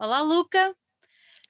[0.00, 0.74] Olá, Luca.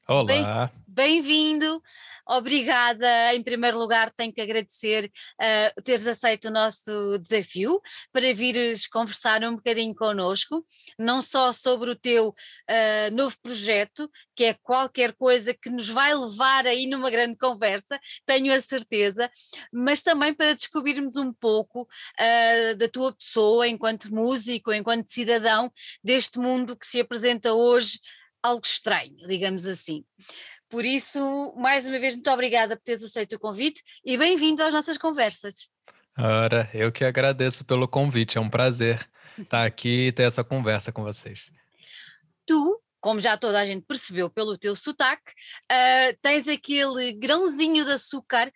[0.09, 0.73] Olá.
[0.89, 1.81] Bem-vindo.
[2.27, 3.33] Obrigada.
[3.33, 5.05] Em primeiro lugar, tenho que agradecer
[5.41, 7.81] uh, teres aceito o nosso desafio
[8.13, 10.65] para vires conversar um bocadinho connosco,
[10.99, 16.13] não só sobre o teu uh, novo projeto, que é qualquer coisa que nos vai
[16.13, 19.31] levar aí numa grande conversa, tenho a certeza,
[19.73, 25.71] mas também para descobrirmos um pouco uh, da tua pessoa enquanto músico, enquanto cidadão
[26.03, 28.01] deste mundo que se apresenta hoje
[28.43, 30.05] algo estranho, digamos assim.
[30.69, 34.73] Por isso, mais uma vez, muito obrigada por teres aceito o convite e bem-vindo às
[34.73, 35.71] nossas conversas.
[36.17, 39.09] Ora, eu que agradeço pelo convite, é um prazer
[39.39, 41.51] estar aqui e ter essa conversa com vocês.
[42.47, 45.33] Tu como já toda a gente percebeu pelo teu sotaque,
[45.71, 48.53] uh, tens aquele grãozinho de açúcar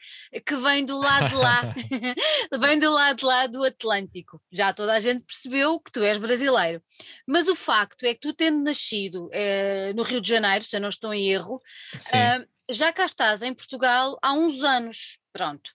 [0.46, 1.74] que vem do lado de lá,
[2.60, 4.40] vem do lado de lá do Atlântico.
[4.52, 6.82] Já toda a gente percebeu que tu és brasileiro.
[7.26, 10.80] Mas o facto é que tu tendo nascido uh, no Rio de Janeiro, se eu
[10.80, 15.18] não estou em erro, uh, já cá estás em Portugal há uns anos.
[15.32, 15.70] Pronto.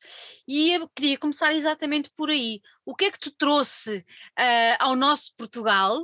[0.47, 2.61] E eu queria começar exatamente por aí.
[2.86, 6.02] O que é que te trouxe uh, ao nosso Portugal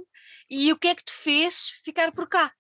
[0.50, 2.52] e o que é que te fez ficar por cá?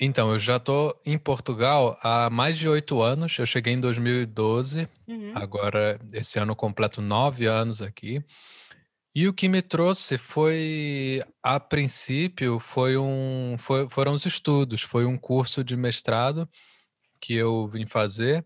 [0.00, 3.38] Então, eu já estou em Portugal há mais de oito anos.
[3.38, 5.32] Eu cheguei em 2012, uhum.
[5.34, 8.24] agora esse ano completo nove anos aqui.
[9.14, 15.04] E o que me trouxe foi, a princípio, foi um, foi, foram os estudos, foi
[15.04, 16.48] um curso de mestrado
[17.22, 18.44] que eu vim fazer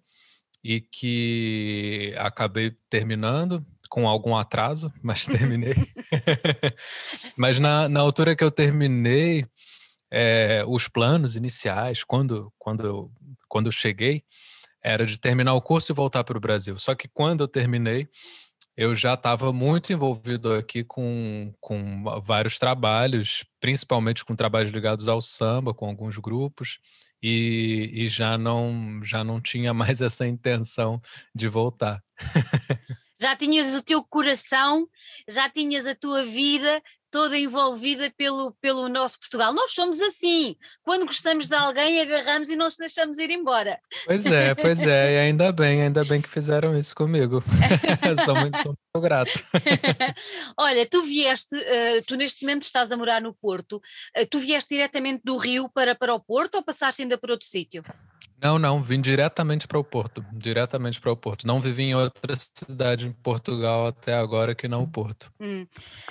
[0.63, 5.75] e que acabei terminando com algum atraso, mas terminei.
[7.37, 9.47] mas na, na altura que eu terminei,
[10.11, 13.11] é, os planos iniciais, quando, quando, eu,
[13.49, 14.23] quando eu cheguei,
[14.83, 16.79] era de terminar o curso e voltar para o Brasil.
[16.79, 18.09] Só que quando eu terminei,
[18.77, 25.23] eu já estava muito envolvido aqui com, com vários trabalhos, principalmente com trabalhos ligados ao
[25.23, 26.79] samba, com alguns grupos
[27.23, 31.01] e, e já não já não tinha mais essa intenção
[31.35, 32.03] de voltar.
[33.21, 34.89] já tinhas o teu coração,
[35.29, 36.83] já tinhas a tua vida
[37.17, 39.51] toda envolvida pelo, pelo nosso Portugal.
[39.55, 43.81] Nós somos assim, quando gostamos de alguém, agarramos e não se deixamos ir embora.
[44.05, 47.43] Pois é, pois é, e ainda bem, ainda bem que fizeram isso comigo.
[48.23, 49.33] sou, muito, sou muito grato.
[50.61, 54.75] Olha, tu vieste, uh, tu neste momento estás a morar no Porto, uh, tu vieste
[54.75, 57.83] diretamente do Rio para, para o Porto ou passaste ainda por outro sítio?
[58.41, 61.47] Não, não, vim diretamente para o Porto, diretamente para o Porto.
[61.47, 65.33] Não vivi em outra cidade em Portugal até agora que não o Porto.
[65.41, 65.67] Hum.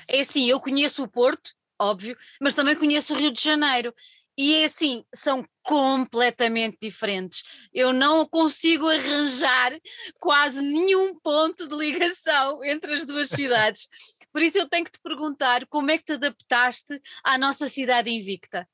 [0.07, 3.93] É assim, eu conheço o Porto, óbvio, mas também conheço o Rio de Janeiro.
[4.37, 7.67] E é assim, são completamente diferentes.
[7.73, 9.71] Eu não consigo arranjar
[10.19, 13.87] quase nenhum ponto de ligação entre as duas cidades.
[14.33, 18.09] Por isso eu tenho que te perguntar como é que te adaptaste à nossa cidade
[18.09, 18.67] invicta.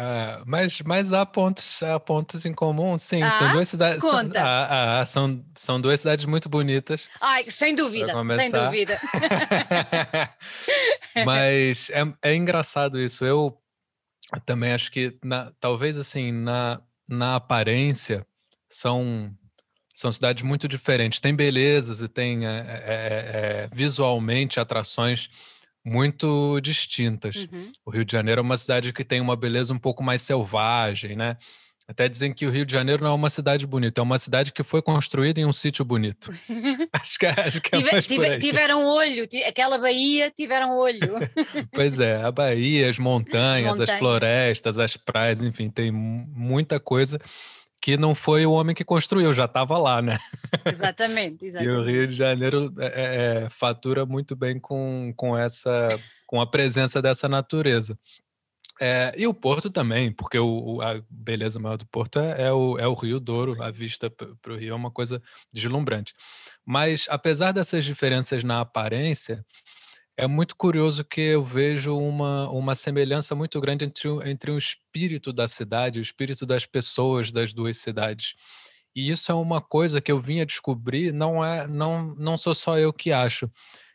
[0.00, 3.20] Ah, mas, mas há pontos, há pontos em comum, sim.
[3.20, 4.00] Ah, são duas cidades.
[4.00, 7.08] São, ah, ah, são, são duas cidades muito bonitas.
[7.20, 9.00] Ai, sem dúvida, sem dúvida.
[11.26, 13.24] mas é, é engraçado isso.
[13.24, 13.60] Eu
[14.46, 18.24] também acho que na, talvez assim, na, na aparência,
[18.68, 19.34] são,
[19.92, 21.18] são cidades muito diferentes.
[21.18, 25.28] Tem belezas e tem é, é, é, visualmente atrações
[25.84, 27.48] muito distintas.
[27.50, 27.72] Uhum.
[27.84, 31.16] O Rio de Janeiro é uma cidade que tem uma beleza um pouco mais selvagem,
[31.16, 31.36] né?
[31.88, 34.52] Até dizem que o Rio de Janeiro não é uma cidade bonita, é uma cidade
[34.52, 36.30] que foi construída em um sítio bonito.
[36.92, 41.14] acho que, é, acho que é Tive, Tiveram olho, aquela Bahia tiveram olho.
[41.72, 46.78] pois é, a Bahia, as montanhas, as montanhas, as florestas, as praias, enfim, tem muita
[46.78, 47.18] coisa
[47.80, 50.18] que não foi o homem que construiu, já estava lá, né?
[50.64, 51.72] Exatamente, exatamente.
[51.74, 55.88] e o Rio de Janeiro é, é, é, fatura muito bem com, com essa,
[56.26, 57.98] com a presença dessa natureza.
[58.80, 62.78] É, e o Porto também, porque o, a beleza maior do Porto é, é, o,
[62.78, 65.20] é o Rio Douro, a vista para o Rio é uma coisa
[65.52, 66.14] deslumbrante.
[66.64, 69.44] Mas, apesar dessas diferenças na aparência,
[70.18, 75.32] é muito curioso que eu vejo uma, uma semelhança muito grande entre, entre o espírito
[75.32, 78.34] da cidade, o espírito das pessoas das duas cidades.
[78.96, 82.52] E isso é uma coisa que eu vim a descobrir, não é, não, não sou
[82.52, 83.48] só eu que acho.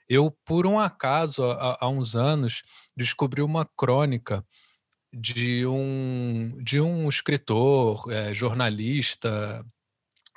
[0.08, 2.64] Eu, por um acaso, há, há uns anos,
[2.96, 4.46] descobri uma crônica
[5.12, 9.66] de um, de um escritor, é, jornalista,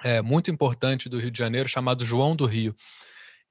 [0.02, 2.74] é, muito importante do Rio de Janeiro, chamado João do Rio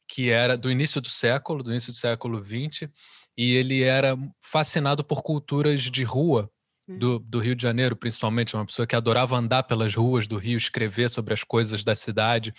[0.07, 2.89] que era do início do século, do início do século XX,
[3.37, 6.49] e ele era fascinado por culturas de rua
[6.87, 7.23] do, hum.
[7.25, 11.09] do, Rio de Janeiro, principalmente, uma pessoa que adorava andar pelas ruas do Rio, escrever
[11.09, 12.53] sobre as coisas da cidade.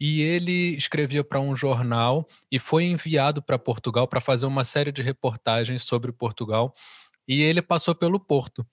[0.00, 4.90] E ele escrevia para um jornal e foi enviado para Portugal para fazer uma série
[4.90, 6.74] de reportagens sobre Portugal.
[7.26, 8.66] E ele passou pelo Porto.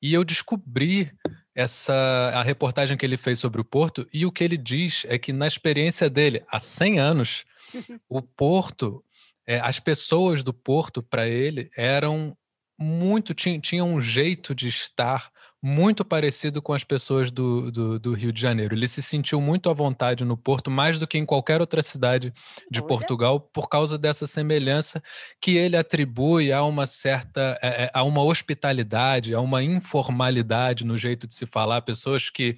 [0.00, 1.12] E eu descobri
[1.60, 1.92] essa
[2.34, 5.32] a reportagem que ele fez sobre o Porto e o que ele diz é que
[5.32, 7.44] na experiência dele há 100 anos
[8.08, 9.04] o Porto
[9.46, 12.36] é, as pessoas do Porto para ele eram
[12.78, 15.30] muito tinham, tinham um jeito de estar
[15.62, 18.74] muito parecido com as pessoas do, do, do, Rio de Janeiro.
[18.74, 22.32] Ele se sentiu muito à vontade no Porto, mais do que em qualquer outra cidade
[22.70, 22.88] de Olha.
[22.88, 25.02] Portugal, por causa dessa semelhança
[25.40, 31.26] que ele atribui a uma certa, é, a uma hospitalidade, a uma informalidade no jeito
[31.26, 32.56] de se falar, pessoas que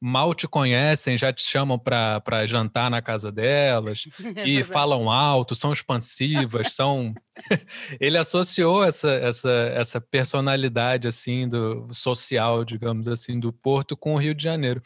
[0.00, 4.04] mal te conhecem, já te chamam para jantar na casa delas
[4.36, 7.14] é e falam alto, são expansivas, são.
[8.00, 14.18] Ele associou essa, essa, essa personalidade assim do social, digamos assim, do Porto com o
[14.18, 14.82] Rio de Janeiro.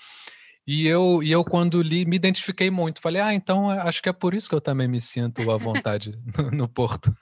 [0.66, 3.00] E eu, e eu, quando li, me identifiquei muito.
[3.00, 6.19] Falei, ah, então acho que é por isso que eu também me sinto à vontade
[6.38, 7.14] no, no Porto.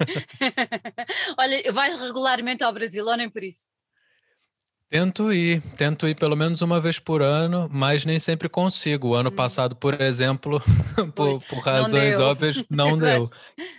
[1.37, 3.67] Olha, vais regularmente ao Brasil ou nem por isso?
[4.93, 9.09] Tento ir, tento ir pelo menos uma vez por ano, mas nem sempre consigo.
[9.09, 9.35] O ano hum.
[9.35, 10.61] passado, por exemplo,
[11.17, 13.31] por, por, razões não óbvias, não deu.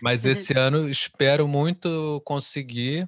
[0.02, 3.08] Mas esse ano espero muito conseguir,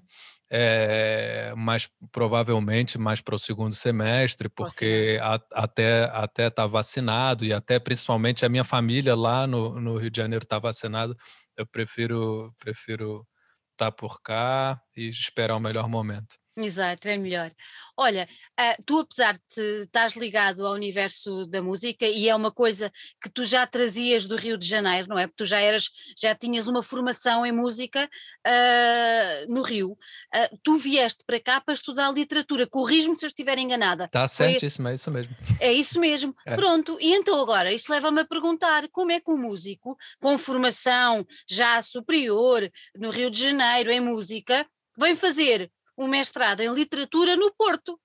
[0.52, 7.52] é, mas provavelmente mais para o segundo semestre, porque a, até até tá vacinado e
[7.52, 11.18] até principalmente a minha família lá no, no Rio de Janeiro está vacinado.
[11.58, 13.26] Eu prefiro prefiro
[13.72, 16.36] estar tá por cá e esperar o melhor momento.
[16.58, 17.52] Exato, é melhor.
[17.98, 18.28] Olha,
[18.60, 22.92] uh, tu apesar de estás ligado ao universo da música e é uma coisa
[23.22, 25.28] que tu já trazias do Rio de Janeiro, não é?
[25.28, 28.10] Porque tu já eras, já tinhas uma formação em música
[28.48, 29.92] uh, no Rio.
[29.92, 32.66] Uh, tu vieste para cá para estudar literatura.
[32.66, 34.06] Corrijo-me se eu estiver enganada.
[34.06, 35.36] Está certíssimo, é isso mesmo.
[35.60, 36.36] É isso mesmo.
[36.48, 36.56] É.
[36.56, 41.26] Pronto, e então agora, isto leva-me a perguntar como é que um músico com formação
[41.50, 44.66] já superior no Rio de Janeiro em música
[44.98, 48.00] vem fazer um mestrado em literatura no Porto.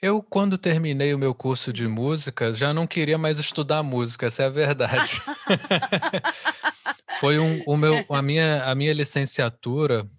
[0.00, 4.42] Eu, quando terminei o meu curso de música, já não queria mais estudar música, essa
[4.42, 5.22] é a verdade.
[7.20, 10.10] foi um, o meu, a, minha, a minha licenciatura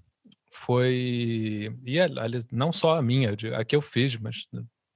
[0.51, 1.75] foi.
[1.85, 1.99] E
[2.49, 4.47] não só a minha, a que eu fiz, mas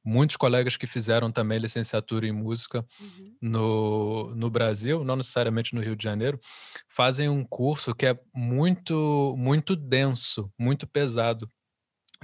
[0.07, 3.35] muitos colegas que fizeram também licenciatura em música uhum.
[3.41, 6.39] no, no Brasil, não necessariamente no Rio de Janeiro,
[6.87, 11.51] fazem um curso que é muito, muito denso, muito pesado.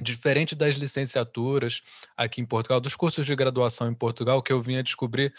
[0.02, 1.82] Diferente das licenciaturas
[2.18, 5.34] aqui em Portugal, dos cursos de graduação em Portugal, que eu vim a descobrir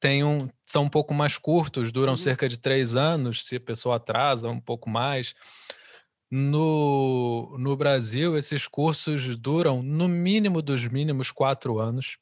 [0.00, 2.18] tem um, são um pouco mais curtos, duram uhum.
[2.18, 5.34] cerca de três anos, se a pessoa atrasa um pouco mais.
[6.30, 12.18] No, no Brasil, esses cursos duram no mínimo dos mínimos quatro anos.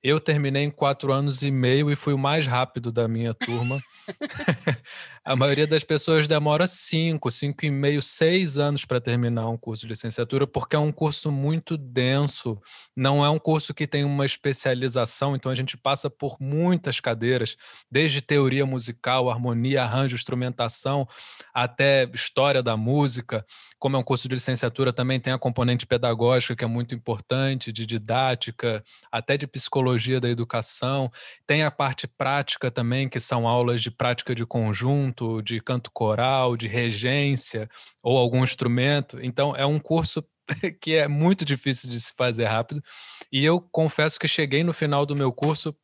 [0.00, 3.82] Eu terminei em quatro anos e meio e fui o mais rápido da minha turma.
[5.28, 9.82] a maioria das pessoas demora cinco, cinco e meio, seis anos para terminar um curso
[9.82, 12.58] de licenciatura, porque é um curso muito denso.
[12.96, 17.58] Não é um curso que tem uma especialização, então a gente passa por muitas cadeiras,
[17.90, 21.06] desde teoria musical, harmonia, arranjo, instrumentação,
[21.52, 23.44] até história da música
[23.78, 27.72] como é um curso de licenciatura, também tem a componente pedagógica, que é muito importante,
[27.72, 31.10] de didática, até de psicologia da educação.
[31.46, 36.56] Tem a parte prática também, que são aulas de prática de conjunto, de canto coral,
[36.56, 37.68] de regência
[38.02, 39.18] ou algum instrumento.
[39.22, 40.24] Então, é um curso
[40.80, 42.82] que é muito difícil de se fazer rápido.
[43.30, 45.74] E eu confesso que cheguei no final do meu curso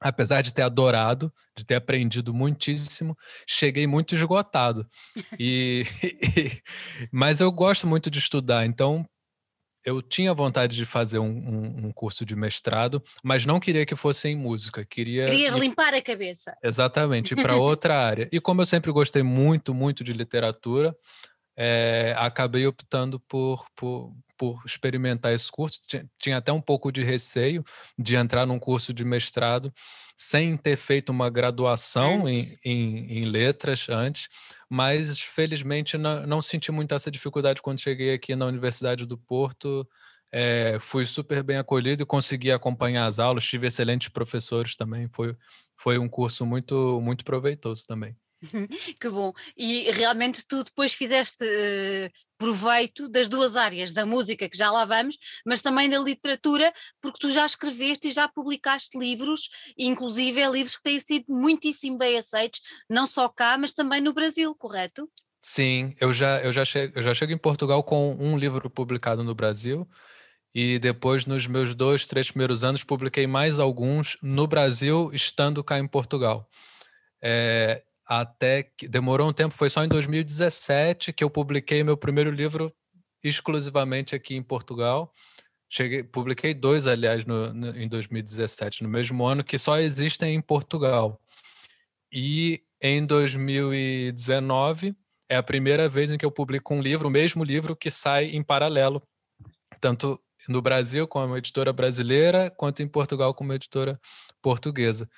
[0.00, 4.86] apesar de ter adorado, de ter aprendido muitíssimo, cheguei muito esgotado.
[5.38, 5.84] E,
[7.10, 9.06] mas eu gosto muito de estudar, então
[9.86, 13.94] eu tinha vontade de fazer um, um, um, curso de mestrado, mas não queria que
[13.94, 14.84] fosse em música.
[14.84, 16.56] Queria Querias limpar a cabeça.
[16.60, 18.28] Exatamente, para outra área.
[18.32, 20.92] E como eu sempre gostei muito, muito de literatura,
[21.56, 25.80] é, acabei optando por, por, por experimentar esse curso.
[25.86, 27.64] Tinha, tinha, até um pouco de receio
[27.96, 29.72] de entrar num curso de mestrado
[30.16, 34.28] sem ter feito uma graduação em, em, em, letras antes,
[34.68, 39.86] mas felizmente não, não senti muito essa dificuldade quando cheguei aqui na Universidade do Porto.
[40.32, 45.36] É, fui super bem acolhido e consegui acompanhar as aulas, tive excelentes professores também, foi,
[45.76, 48.16] foi um curso muito, muito proveitoso também.
[49.00, 49.32] que bom.
[49.56, 54.84] E realmente tu depois fizeste uh, proveito das duas áreas, da música, que já lá
[54.84, 60.50] vamos, mas também da literatura, porque tu já escreveste e já publicaste livros, inclusive é
[60.50, 65.10] livros que têm sido muitíssimo bem aceitos, não só cá, mas também no Brasil, correto?
[65.42, 69.22] Sim, eu já, eu já, chego, eu já chego em Portugal com um livro publicado
[69.22, 69.88] no Brasil.
[70.52, 75.78] E depois, nos meus dois, três primeiros anos, publiquei mais alguns no Brasil, estando cá
[75.78, 76.48] em Portugal.
[77.22, 82.30] É, até que demorou um tempo, foi só em 2017 que eu publiquei meu primeiro
[82.30, 82.72] livro
[83.22, 85.12] exclusivamente aqui em Portugal.
[85.68, 90.40] cheguei, publiquei dois, aliás, no, no, em 2017, no mesmo ano, que só existem em
[90.40, 91.20] Portugal.
[92.12, 94.94] E em 2019
[95.28, 98.26] é a primeira vez em que eu publico um livro, o mesmo livro que sai
[98.26, 99.02] em paralelo,
[99.80, 104.00] tanto no Brasil com uma editora brasileira, quanto em Portugal com uma editora
[104.40, 105.08] portuguesa.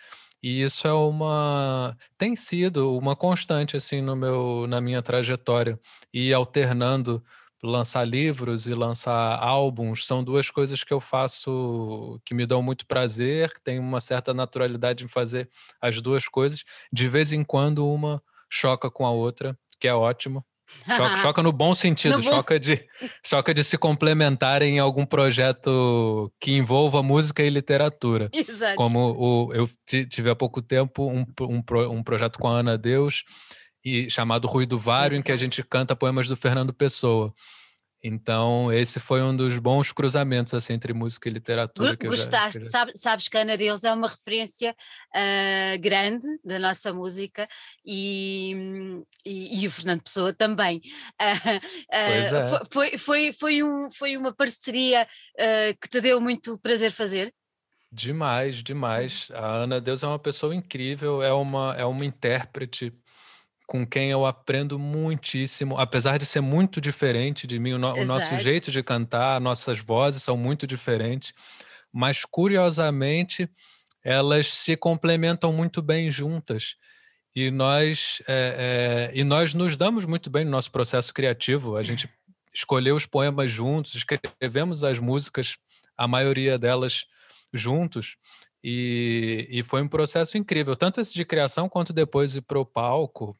[0.42, 5.78] E isso é uma tem sido uma constante assim no meu na minha trajetória
[6.12, 7.22] e alternando
[7.62, 12.86] lançar livros e lançar álbuns são duas coisas que eu faço que me dão muito
[12.86, 16.62] prazer, que tem uma certa naturalidade em fazer as duas coisas.
[16.92, 20.44] De vez em quando uma choca com a outra, que é ótimo.
[20.86, 22.60] Choca, choca no bom sentido, no choca, bom...
[22.60, 22.86] De,
[23.24, 28.28] choca de se complementarem em algum projeto que envolva música e literatura.
[28.32, 28.76] Exato.
[28.76, 33.24] Como o, eu tive há pouco tempo um, um, um projeto com a Ana Deus,
[33.84, 37.32] e, chamado Ruído Vário, em que a gente canta poemas do Fernando Pessoa.
[38.02, 41.96] Então, esse foi um dos bons cruzamentos assim, entre música e literatura.
[41.96, 44.74] Que Gostaste, já, sabes que Ana Deus é uma referência
[45.14, 47.48] uh, grande da nossa música
[47.84, 50.80] e, e, e, o Fernando Pessoa também.
[51.18, 55.06] Uh, uh, foi, foi, foi, um, foi uma parceria
[55.80, 57.32] que te deu muito prazer fazer?
[57.90, 59.28] Demais, demais.
[59.32, 62.92] A Ana Deus é uma pessoa incrível, é uma, é uma intérprete
[63.68, 68.04] com quem eu aprendo muitíssimo, apesar de ser muito diferente de mim, o, no, o
[68.06, 71.34] nosso jeito de cantar, nossas vozes são muito diferentes,
[71.92, 73.46] mas curiosamente
[74.02, 76.76] elas se complementam muito bem juntas
[77.36, 81.76] e nós é, é, e nós nos damos muito bem no nosso processo criativo.
[81.76, 82.08] A gente
[82.54, 85.58] escolheu os poemas juntos, escrevemos as músicas,
[85.94, 87.04] a maioria delas
[87.52, 88.16] juntos.
[88.64, 92.66] E, e foi um processo incrível, tanto esse de criação quanto depois ir para o
[92.66, 93.36] palco,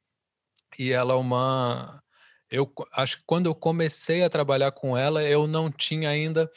[0.79, 2.03] e ela é uma.
[2.51, 6.51] Eu acho que quando eu comecei a trabalhar com ela, eu não tinha ainda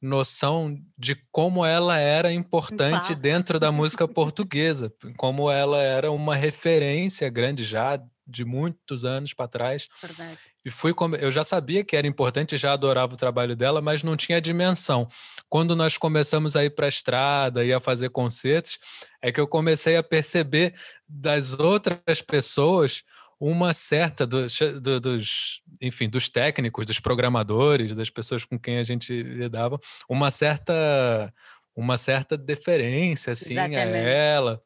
[0.00, 7.28] noção de como ela era importante dentro da música portuguesa, como ela era uma referência
[7.28, 9.88] grande já de muitos anos para trás.
[10.00, 10.38] Verdade.
[10.64, 14.14] E fui eu já sabia que era importante, já adorava o trabalho dela, mas não
[14.16, 15.08] tinha dimensão.
[15.48, 18.78] Quando nós começamos a ir para a estrada e a fazer concertos,
[19.22, 20.74] é que eu comecei a perceber
[21.08, 23.02] das outras pessoas
[23.40, 24.46] uma certa do,
[24.82, 30.30] do, dos, enfim, dos técnicos, dos programadores, das pessoas com quem a gente lidava, uma
[30.30, 31.32] certa
[31.74, 33.80] uma certa deferência assim Exatamente.
[33.80, 34.62] a ela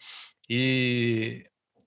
[0.49, 1.47] e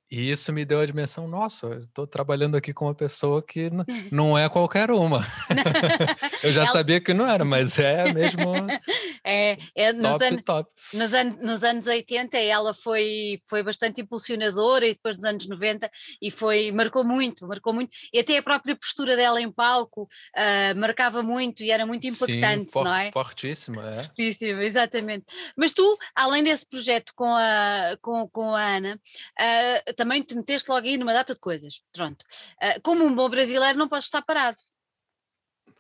[0.10, 3.70] e isso me deu a dimensão, nossa, estou trabalhando aqui com uma pessoa que
[4.10, 5.28] não é qualquer uma.
[6.44, 6.72] eu já Ela...
[6.72, 8.42] sabia que não era, mas é mesmo.
[9.30, 10.72] É, é nos, top, top.
[10.94, 15.92] Nos, an nos anos 80 ela foi, foi bastante impulsionadora e depois nos anos 90
[16.22, 17.94] e foi, marcou muito, marcou muito.
[18.14, 22.72] E até a própria postura dela em palco uh, marcava muito e era muito impactante,
[22.72, 23.12] Sim, não é?
[23.12, 24.04] Fortíssima, é.
[24.04, 25.26] Fortíssima, exatamente.
[25.58, 30.70] Mas tu, além desse projeto com a, com, com a Ana, uh, também te meteste
[30.72, 31.82] logo aí numa data de coisas.
[31.92, 32.24] Pronto.
[32.64, 34.58] Uh, como um bom brasileiro, não podes estar parado.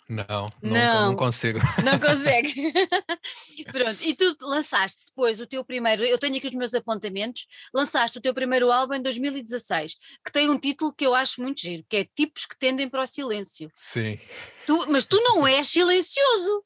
[0.09, 1.59] Não, não, não consigo.
[1.83, 2.53] Não consegues.
[3.71, 8.17] Pronto, e tu lançaste depois o teu primeiro, eu tenho aqui os meus apontamentos, lançaste
[8.17, 9.95] o teu primeiro álbum em 2016,
[10.25, 13.03] que tem um título que eu acho muito giro, que é Tipos que Tendem para
[13.03, 13.69] o Silêncio.
[13.75, 14.17] Sim.
[14.65, 16.63] Tu, mas tu não és silencioso.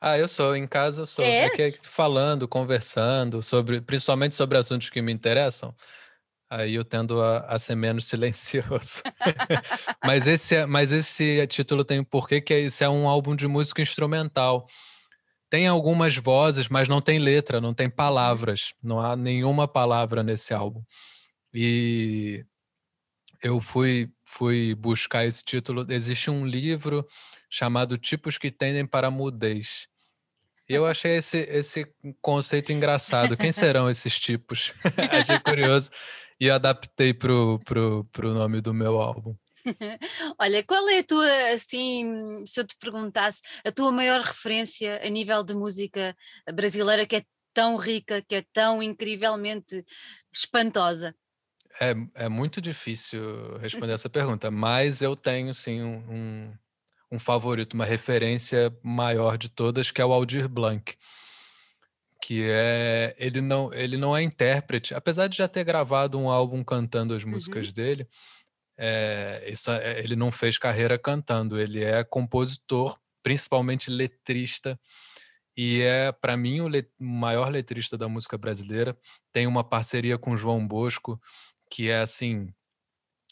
[0.00, 1.24] Ah, eu sou, em casa eu sou.
[1.24, 5.74] É que, falando, conversando, sobre, principalmente sobre assuntos que me interessam
[6.50, 9.02] aí eu tendo a, a ser menos silencioso.
[10.04, 13.46] mas, esse, é, mas esse título tem um porquê que esse é um álbum de
[13.46, 14.66] música instrumental.
[15.50, 18.74] Tem algumas vozes, mas não tem letra, não tem palavras.
[18.82, 20.82] Não há nenhuma palavra nesse álbum.
[21.52, 22.44] E
[23.42, 25.86] eu fui, fui buscar esse título.
[25.88, 27.06] Existe um livro
[27.48, 29.88] chamado Tipos que Tendem para a Mudez.
[30.68, 31.90] E eu achei esse, esse
[32.20, 33.38] conceito engraçado.
[33.38, 34.74] Quem serão esses tipos?
[35.18, 35.90] achei curioso
[36.40, 39.34] e adaptei pro, pro, pro nome do meu álbum.
[40.38, 45.08] Olha, qual é a tua, assim, se eu te perguntasse, a tua maior referência a
[45.08, 46.16] nível de música
[46.54, 49.84] brasileira que é tão rica, que é tão incrivelmente
[50.32, 51.14] espantosa?
[51.80, 56.52] É, é muito difícil responder essa pergunta, mas eu tenho sim um,
[57.10, 60.96] um favorito, uma referência maior de todas, que é o Aldir Blanc
[62.20, 66.64] que é ele não ele não é intérprete, apesar de já ter gravado um álbum
[66.64, 67.72] cantando as músicas uhum.
[67.72, 68.08] dele,
[68.76, 74.78] é, é, ele não fez carreira cantando, ele é compositor, principalmente letrista
[75.56, 78.96] e é para mim o let, maior letrista da música brasileira.
[79.32, 81.20] Tem uma parceria com João Bosco
[81.70, 82.52] que é assim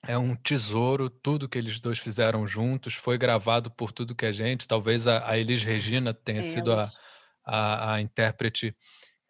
[0.06, 4.32] é um tesouro, tudo que eles dois fizeram juntos, foi gravado por tudo que a
[4.32, 6.84] gente, talvez a, a Elis Regina tenha é, sido a,
[7.46, 8.76] a, a, intérprete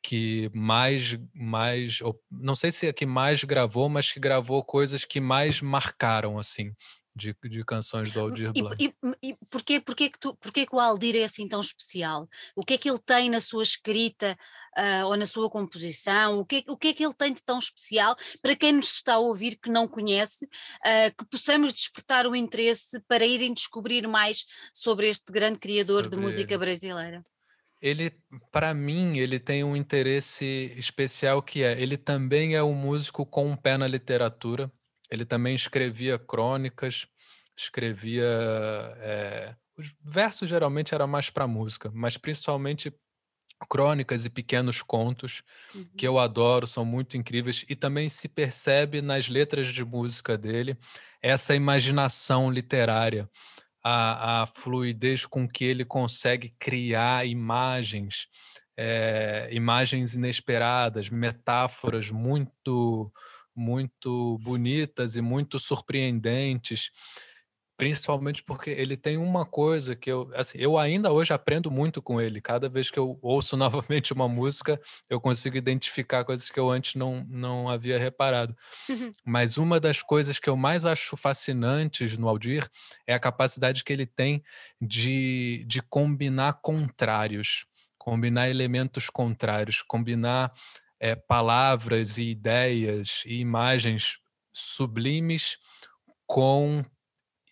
[0.02, 1.98] que mais, mais,
[2.30, 6.72] não sei se é que mais gravou, mas que gravou coisas que mais marcaram, assim,
[7.16, 8.76] de, de canções do Aldir Blanc.
[8.78, 12.28] E, e, e porquê, porquê, que tu, porquê que o Aldir é assim tão especial?
[12.54, 14.38] O que é que ele tem na sua escrita
[14.76, 16.38] uh, ou na sua composição?
[16.38, 19.14] O que, o que é que ele tem de tão especial para quem nos está
[19.14, 24.44] a ouvir que não conhece, uh, que possamos despertar o interesse para irem descobrir mais
[24.74, 26.58] sobre este grande criador sobre de música ele.
[26.58, 27.24] brasileira?
[27.80, 28.12] Ele,
[28.50, 33.50] para mim, ele tem um interesse especial que é, ele também é um músico com
[33.50, 34.72] um pé na literatura,
[35.10, 37.06] ele também escrevia crônicas,
[37.56, 38.24] escrevia.
[38.98, 42.92] É, os versos geralmente eram mais para música, mas principalmente
[43.68, 45.42] crônicas e pequenos contos
[45.74, 45.84] uhum.
[45.96, 50.76] que eu adoro, são muito incríveis e também se percebe nas letras de música dele
[51.22, 53.28] essa imaginação literária,
[53.88, 58.26] a, a fluidez com que ele consegue criar imagens,
[58.76, 63.12] é, imagens inesperadas, metáforas muito
[63.58, 66.90] muito bonitas e muito surpreendentes,
[67.76, 72.20] principalmente porque ele tem uma coisa que eu, assim, eu ainda hoje aprendo muito com
[72.20, 72.40] ele.
[72.40, 74.80] Cada vez que eu ouço novamente uma música,
[75.10, 78.56] eu consigo identificar coisas que eu antes não, não havia reparado.
[78.88, 79.12] Uhum.
[79.24, 82.66] Mas uma das coisas que eu mais acho fascinantes no Aldir
[83.06, 84.42] é a capacidade que ele tem
[84.80, 87.66] de, de combinar contrários,
[87.98, 90.52] combinar elementos contrários, combinar
[90.98, 94.18] é, palavras e ideias e imagens
[94.50, 95.58] sublimes
[96.26, 96.82] com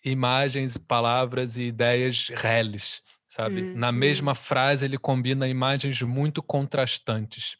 [0.05, 3.61] imagens, palavras e ideias reles, sabe?
[3.61, 3.93] Hum, Na hum.
[3.93, 7.57] mesma frase ele combina imagens muito contrastantes.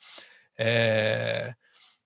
[0.58, 1.54] É,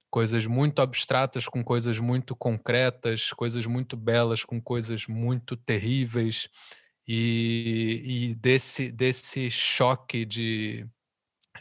[0.10, 6.50] coisas muito abstratas com coisas muito concretas, coisas muito belas com coisas muito terríveis.
[7.08, 10.88] E, e desse, desse choque de,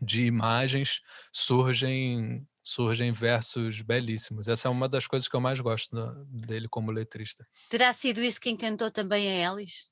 [0.01, 1.01] de imagens
[1.33, 4.47] surgem surgem versos belíssimos.
[4.47, 7.43] Essa é uma das coisas que eu mais gosto dele como letrista.
[7.71, 9.91] Terá sido isso que encantou também a Elis?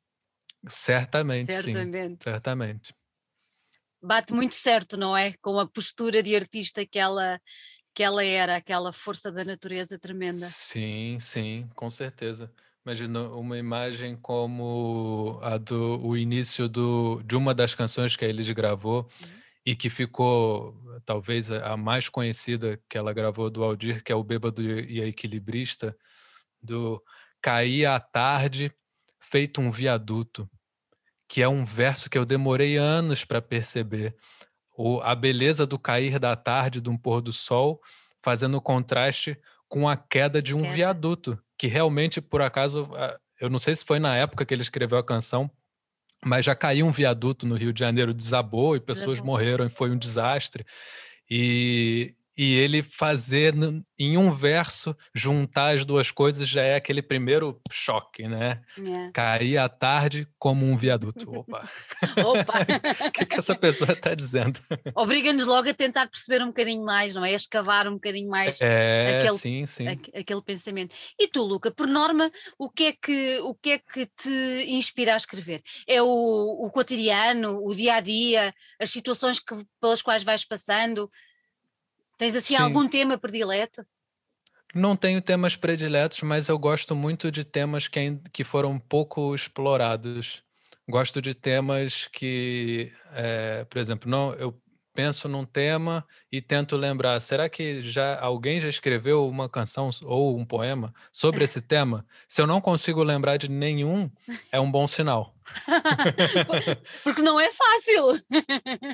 [0.68, 2.22] Certamente, certamente.
[2.24, 2.30] sim.
[2.30, 2.94] Certamente.
[4.02, 5.32] Bate muito certo, não é?
[5.40, 7.40] Com a postura de artista que ela
[7.94, 10.46] que ela era, aquela força da natureza tremenda.
[10.46, 12.52] Sim, sim, com certeza.
[12.84, 18.28] Imagina uma imagem como a do o início do, de uma das canções que a
[18.28, 19.08] Elis gravou.
[19.22, 24.14] Uhum e que ficou talvez a mais conhecida que ela gravou do Aldir, que é
[24.14, 25.96] o Bêbado e a Equilibrista,
[26.62, 27.02] do
[27.42, 28.72] Cair à tarde,
[29.18, 30.48] feito um viaduto,
[31.28, 34.14] que é um verso que eu demorei anos para perceber.
[34.72, 37.80] O, a beleza do cair da tarde, de um pôr do sol,
[38.22, 39.36] fazendo contraste
[39.68, 40.74] com a queda de um queda.
[40.74, 42.88] viaduto, que realmente, por acaso,
[43.40, 45.50] eu não sei se foi na época que ele escreveu a canção,
[46.24, 49.32] mas já caiu um viaduto no Rio de Janeiro, desabou e pessoas desabou.
[49.32, 50.64] morreram e foi um desastre.
[51.30, 53.54] E, e ele fazer
[53.98, 58.60] em um verso juntar as duas coisas já é aquele primeiro choque, né?
[58.78, 59.10] É.
[59.12, 61.30] Cair à tarde como um viaduto.
[61.30, 61.68] Opa!
[62.24, 62.66] Opa!
[63.06, 64.60] O que, que essa pessoa está dizendo?
[64.94, 67.32] Obriga-nos logo a tentar perceber um bocadinho mais, não é?
[67.32, 69.88] A escavar um bocadinho mais é, aquele, sim, sim.
[69.88, 70.94] aquele pensamento.
[71.18, 75.14] E tu, Luca, por norma, o que é que, o que, é que te inspira
[75.14, 75.62] a escrever?
[75.86, 81.08] É o, o cotidiano, o dia a dia, as situações que, pelas quais vais passando?
[82.18, 82.62] Tens assim Sim.
[82.62, 83.86] algum tema predileto?
[84.74, 90.42] Não tenho temas prediletos, mas eu gosto muito de temas que, que foram pouco explorados.
[90.88, 94.60] Gosto de temas que, é, por exemplo, não, eu
[94.94, 100.38] penso num tema e tento lembrar, será que já alguém já escreveu uma canção ou
[100.38, 102.06] um poema sobre esse tema?
[102.26, 104.10] Se eu não consigo lembrar de nenhum,
[104.50, 105.35] é um bom sinal.
[107.02, 108.12] Porque não é fácil.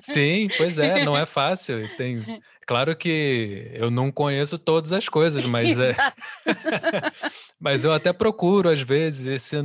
[0.00, 1.88] Sim, pois é, não é fácil.
[1.96, 2.22] Tem,
[2.66, 5.94] claro que eu não conheço todas as coisas, mas é,
[7.60, 9.26] mas eu até procuro às vezes.
[9.26, 9.56] Esse,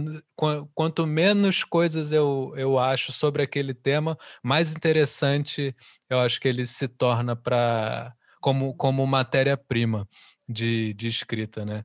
[0.74, 5.76] quanto menos coisas eu, eu acho sobre aquele tema, mais interessante
[6.10, 10.08] eu acho que ele se torna para como como matéria-prima
[10.48, 11.84] de, de escrita, né?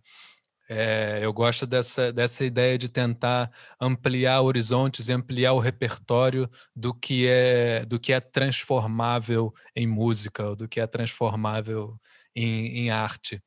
[0.74, 6.94] É, eu gosto dessa, dessa ideia de tentar ampliar horizontes e ampliar o repertório do
[6.94, 12.00] que é do que é transformável em música, do que é transformável
[12.35, 13.42] em, em arte.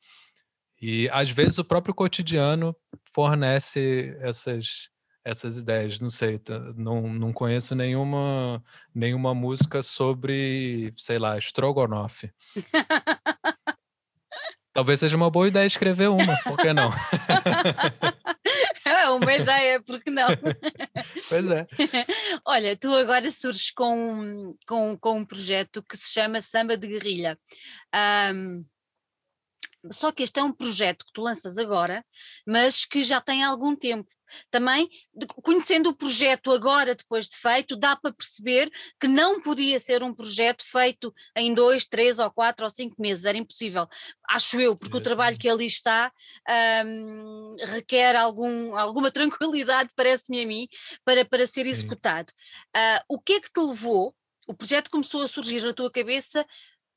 [0.80, 2.76] E às vezes o próprio cotidiano
[3.12, 4.88] fornece essas
[5.24, 5.98] essas ideias.
[5.98, 6.40] Não sei,
[6.76, 8.62] não, não conheço nenhuma
[8.94, 12.30] nenhuma música sobre, sei lá, estrogonofe.
[14.76, 16.92] Talvez seja uma boa ideia escrever uma, por que não?
[18.84, 20.26] é uma ideia, porque não?
[21.30, 21.66] Pois é.
[22.44, 27.38] Olha, tu agora surges com, com, com um projeto que se chama Samba de Guerrilha.
[28.34, 28.66] Um,
[29.90, 32.04] só que este é um projeto que tu lanças agora,
[32.46, 34.10] mas que já tem algum tempo.
[34.50, 39.78] Também, de, conhecendo o projeto agora, depois de feito, dá para perceber que não podia
[39.78, 43.86] ser um projeto feito em dois, três ou quatro ou cinco meses, era impossível,
[44.28, 46.12] acho eu, porque o trabalho que ali está
[46.86, 50.68] um, requer algum, alguma tranquilidade, parece-me a mim,
[51.04, 52.32] para, para ser executado.
[52.76, 54.14] Uh, o que é que te levou?
[54.48, 56.46] O projeto começou a surgir na tua cabeça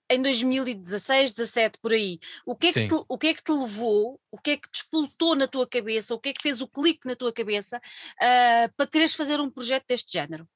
[0.09, 2.19] em 2016, 17 por aí.
[2.45, 4.69] O que, é que te, o que é que te levou, o que é que
[4.69, 7.77] te expultou na tua cabeça, o que é que fez o clique na tua cabeça
[7.77, 10.47] uh, para quereres fazer um projeto deste género?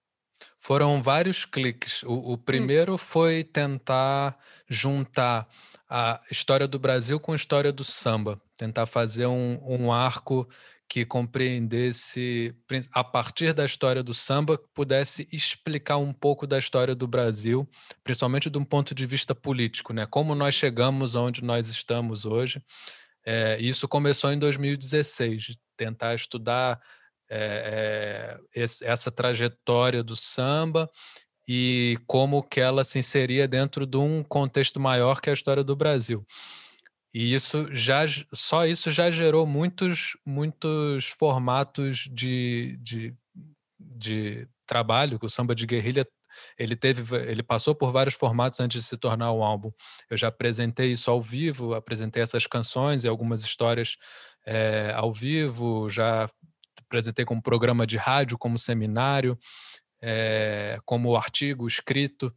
[0.58, 2.04] Foram vários cliques.
[2.04, 2.38] O, o hum.
[2.38, 2.98] primeiro hum.
[2.98, 4.38] foi tentar
[4.68, 5.48] juntar
[5.90, 10.50] a história do Brasil com a história do samba, tentar fazer um, um arco
[10.90, 12.56] que compreendesse,
[12.92, 17.68] a partir da história do samba, pudesse explicar um pouco da história do Brasil,
[18.04, 20.06] principalmente de um ponto de vista político, né?
[20.06, 22.64] Como nós chegamos onde nós estamos hoje.
[23.26, 26.80] É, isso começou em 2016, tentar estudar
[27.30, 30.90] é, é, esse, essa trajetória do samba
[31.48, 35.76] e como que ela se inseria dentro de um contexto maior que a história do
[35.76, 36.26] Brasil.
[37.14, 43.16] E isso já só isso já gerou muitos muitos formatos de, de,
[43.80, 46.08] de trabalho, o samba de guerrilha
[46.58, 49.72] ele teve ele passou por vários formatos antes de se tornar um álbum.
[50.10, 53.96] Eu já apresentei isso ao vivo, apresentei essas canções e algumas histórias
[54.46, 56.30] é, ao vivo, já
[56.82, 59.38] apresentei como programa de rádio, como seminário,
[60.02, 62.34] é, como artigo escrito.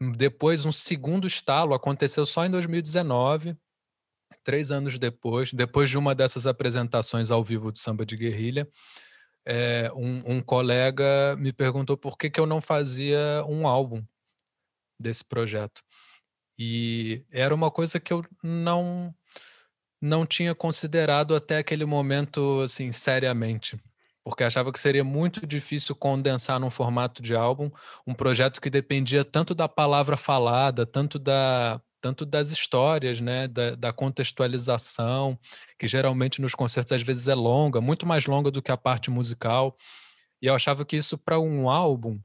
[0.00, 3.54] Depois, um segundo estalo aconteceu só em 2019,
[4.42, 8.66] três anos depois, depois de uma dessas apresentações ao vivo do Samba de Guerrilha,
[9.44, 14.02] é, um, um, colega me perguntou por que, que eu não fazia um álbum
[14.98, 15.82] desse projeto.
[16.58, 19.14] E era uma coisa que eu não
[20.02, 23.78] não tinha considerado até aquele momento assim seriamente
[24.30, 27.70] porque achava que seria muito difícil condensar num formato de álbum
[28.06, 33.74] um projeto que dependia tanto da palavra falada, tanto da tanto das histórias, né, da,
[33.74, 35.38] da, contextualização,
[35.78, 39.10] que geralmente nos concertos às vezes é longa, muito mais longa do que a parte
[39.10, 39.76] musical.
[40.40, 42.18] E eu achava que isso para um álbum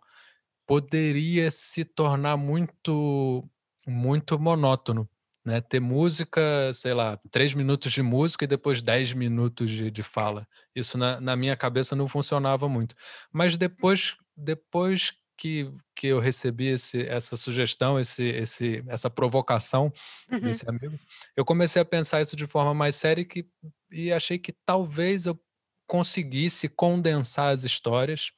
[0.66, 3.44] poderia se tornar muito
[3.86, 5.10] muito monótono
[5.46, 5.62] né?
[5.62, 6.42] Ter música,
[6.74, 10.48] sei lá, três minutos de música e depois dez minutos de, de fala.
[10.76, 12.96] Isso na, na minha cabeça não funcionava muito.
[13.32, 19.94] Mas depois, depois que, que eu recebi esse, essa sugestão, esse, esse, essa provocação
[20.32, 20.40] uhum.
[20.40, 20.98] desse amigo,
[21.38, 23.46] eu comecei a pensar isso de forma mais séria e, que,
[23.92, 25.40] e achei que talvez eu
[25.88, 28.32] conseguisse condensar as histórias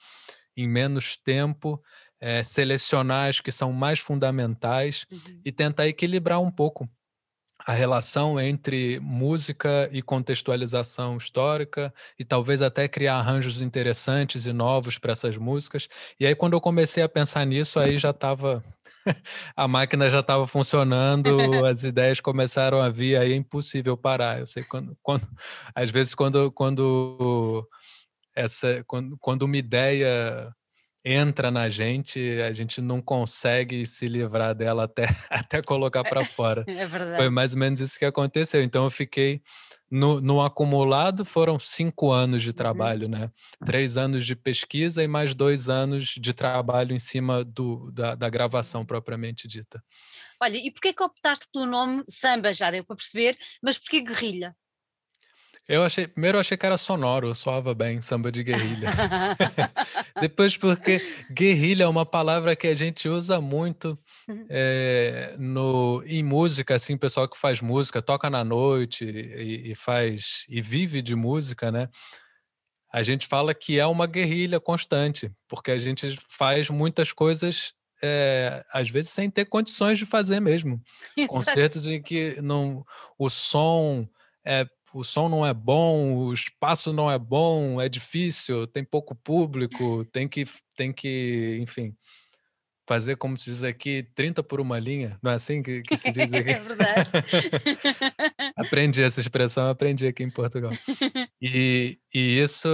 [0.57, 1.81] em menos tempo,
[2.19, 5.41] é, selecionar as que são mais fundamentais uhum.
[5.45, 6.89] e tentar equilibrar um pouco
[7.65, 14.97] a relação entre música e contextualização histórica e talvez até criar arranjos interessantes e novos
[14.97, 15.87] para essas músicas.
[16.19, 18.63] E aí quando eu comecei a pensar nisso, aí já estava
[19.55, 21.29] a máquina já estava funcionando,
[21.65, 24.39] as ideias começaram a vir, aí é impossível parar.
[24.39, 25.27] Eu sei quando, quando
[25.73, 27.67] às vezes quando quando
[28.35, 30.53] essa quando, quando uma ideia
[31.07, 36.65] entra na gente, a gente não consegue se livrar dela até, até colocar para fora.
[36.67, 37.17] É verdade.
[37.17, 38.61] Foi mais ou menos isso que aconteceu.
[38.61, 39.41] Então eu fiquei
[39.89, 42.55] no, no acumulado foram cinco anos de uhum.
[42.55, 43.11] trabalho, uhum.
[43.11, 43.31] né?
[43.65, 48.29] Três anos de pesquisa e mais dois anos de trabalho em cima do, da, da
[48.29, 49.81] gravação propriamente dita.
[50.41, 52.53] Olha, e porquê que optaste pelo nome samba?
[52.53, 54.53] Já deu para perceber, mas porquê guerrilha?
[55.67, 58.89] Eu achei, primeiro eu achei que era sonoro, soava bem, samba de guerrilha.
[60.21, 63.99] Depois porque guerrilha é uma palavra que a gente usa muito
[64.49, 70.45] é, no, em música, assim, pessoal que faz música, toca na noite e, e, faz
[70.47, 71.89] e vive de música, né?
[72.91, 78.63] A gente fala que é uma guerrilha constante, porque a gente faz muitas coisas é,
[78.71, 80.81] às vezes sem ter condições de fazer mesmo.
[81.27, 82.85] Concertos em que não,
[83.17, 84.07] o som
[84.45, 84.65] é
[84.97, 90.03] o som não é bom, o espaço não é bom, é difícil, tem pouco público,
[90.05, 90.43] tem que,
[90.75, 91.95] tem que enfim,
[92.87, 95.19] fazer, como se diz aqui, 30 por uma linha.
[95.21, 96.49] Não é assim que, que se diz aqui?
[96.49, 97.11] é verdade.
[98.57, 100.71] aprendi essa expressão, aprendi aqui em Portugal.
[101.39, 102.67] E, e isso,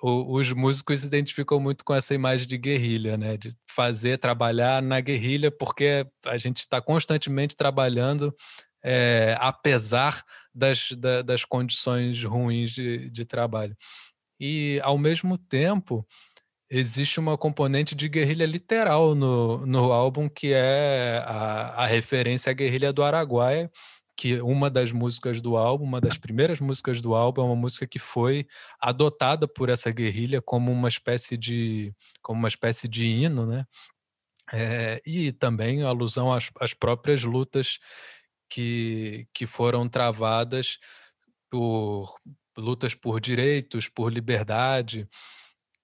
[0.00, 3.36] o, os músicos se identificam muito com essa imagem de guerrilha, né?
[3.36, 8.32] De fazer, trabalhar na guerrilha, porque a gente está constantemente trabalhando
[8.88, 13.76] é, apesar das, da, das condições ruins de, de trabalho.
[14.38, 16.06] E, ao mesmo tempo,
[16.70, 22.52] existe uma componente de guerrilha literal no, no álbum, que é a, a referência à
[22.52, 23.68] guerrilha do Araguaia,
[24.16, 27.88] que uma das músicas do álbum, uma das primeiras músicas do álbum, é uma música
[27.88, 28.46] que foi
[28.80, 33.66] adotada por essa guerrilha como uma espécie de, como uma espécie de hino, né?
[34.52, 37.80] É, e também alusão às, às próprias lutas
[38.48, 40.78] que, que foram travadas
[41.50, 42.16] por
[42.56, 45.08] lutas por direitos, por liberdade,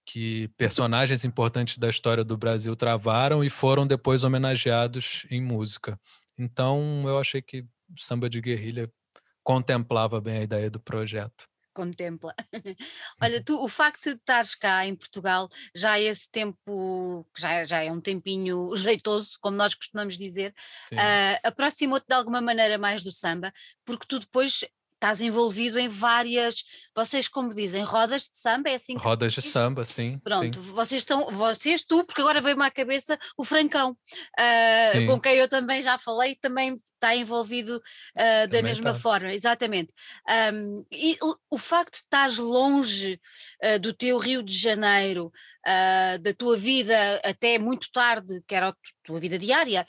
[0.05, 6.01] que personagens importantes da história do Brasil travaram e foram depois homenageados em música.
[6.38, 8.90] Então, eu achei que samba de guerrilha
[9.42, 11.52] contemplava bem a ideia do projeto.
[11.73, 12.35] Contempla.
[13.21, 13.45] Olha, uhum.
[13.45, 17.91] tu, o facto de estares cá em Portugal já é esse tempo, já, já é
[17.91, 20.55] um tempinho jeitoso, como nós costumamos dizer,
[20.93, 23.53] uh, aproximou-te de alguma maneira mais do samba,
[23.85, 24.65] porque tu depois
[25.03, 26.62] estás envolvido em várias,
[26.95, 30.21] vocês como dizem, rodas de samba, é assim que Rodas de samba, sim.
[30.23, 30.71] Pronto, sim.
[30.71, 35.49] vocês estão, vocês, tu, porque agora veio-me à cabeça o Francão, uh, com quem eu
[35.49, 38.99] também já falei, também está envolvido uh, da mesma tá.
[38.99, 39.93] forma, exatamente.
[40.55, 43.21] Um, e o, o, facto de estás longe
[43.65, 45.33] uh, do teu Rio de Janeiro,
[46.20, 49.87] da tua vida até muito tarde, que era a tua vida diária,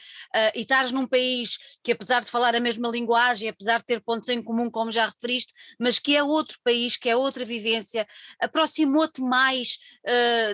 [0.53, 4.29] e estás num país que apesar de falar a mesma linguagem, apesar de ter pontos
[4.29, 8.07] em comum, como já referiste, mas que é outro país, que é outra vivência,
[8.39, 9.77] aproximou-te mais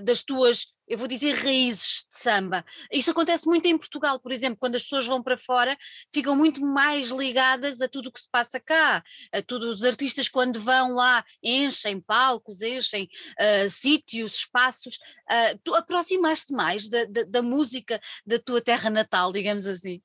[0.04, 2.66] das tuas eu vou dizer raízes de samba.
[2.92, 5.78] Isso acontece muito em Portugal, por exemplo, quando as pessoas vão para fora,
[6.12, 10.28] ficam muito mais ligadas a tudo o que se passa cá, a todos os artistas
[10.28, 13.08] quando vão lá, enchem palcos, enchem
[13.40, 14.96] uh, sítios, espaços.
[15.30, 20.02] Uh, tu aproximaste mais da, da, da música da tua terra natal, digamos assim.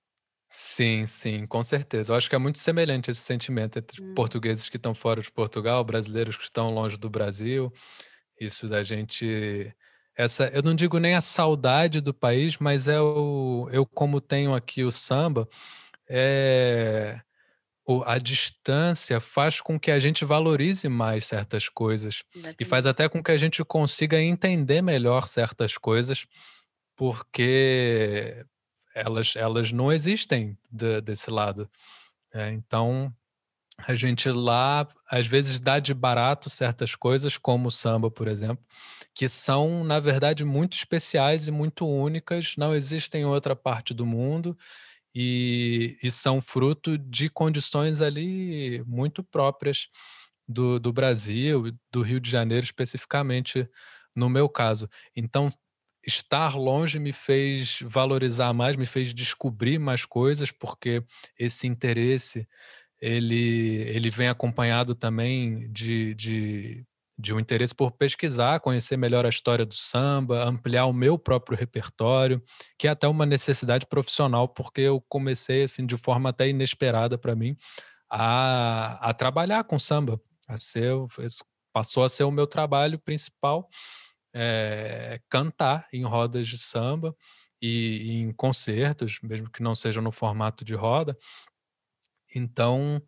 [0.51, 2.12] Sim, sim, com certeza.
[2.12, 4.14] Eu acho que é muito semelhante esse sentimento entre hum.
[4.14, 7.73] portugueses que estão fora de Portugal, brasileiros que estão longe do Brasil.
[8.38, 9.75] Isso da gente
[10.16, 14.55] essa, eu não digo nem a saudade do país, mas é o, eu como tenho
[14.55, 15.48] aqui o samba,
[16.09, 17.20] é,
[17.87, 22.22] o, a distância faz com que a gente valorize mais certas coisas
[22.59, 26.27] e faz até com que a gente consiga entender melhor certas coisas,
[26.96, 28.44] porque
[28.94, 31.68] elas, elas não existem de, desse lado.
[32.33, 33.12] É, então,
[33.79, 38.65] a gente lá, às vezes, dá de barato certas coisas, como o samba, por exemplo,
[39.15, 44.07] que são, na verdade, muito especiais e muito únicas, não existem em outra parte do
[44.07, 44.57] mundo
[45.15, 49.89] e, e são fruto de condições ali muito próprias
[50.49, 53.69] do, do Brasil, do Rio de Janeiro especificamente,
[54.15, 54.89] no meu caso.
[55.17, 55.51] Então,
[56.07, 61.03] estar longe me fez valorizar mais, me fez descobrir mais coisas, porque
[61.39, 62.47] esse interesse
[63.05, 66.87] ele, ele vem acompanhado também de, de
[67.17, 71.57] de um interesse por pesquisar, conhecer melhor a história do samba, ampliar o meu próprio
[71.57, 72.43] repertório,
[72.77, 77.37] que é até uma necessidade profissional, porque eu comecei assim de forma até inesperada para
[77.37, 77.57] mim
[78.11, 80.93] a, a trabalhar com samba, a ser,
[81.73, 83.69] passou a ser o meu trabalho principal,
[84.35, 87.14] é, cantar em rodas de samba
[87.62, 91.17] e, e em concertos, mesmo que não sejam no formato de roda.
[92.35, 93.03] Então,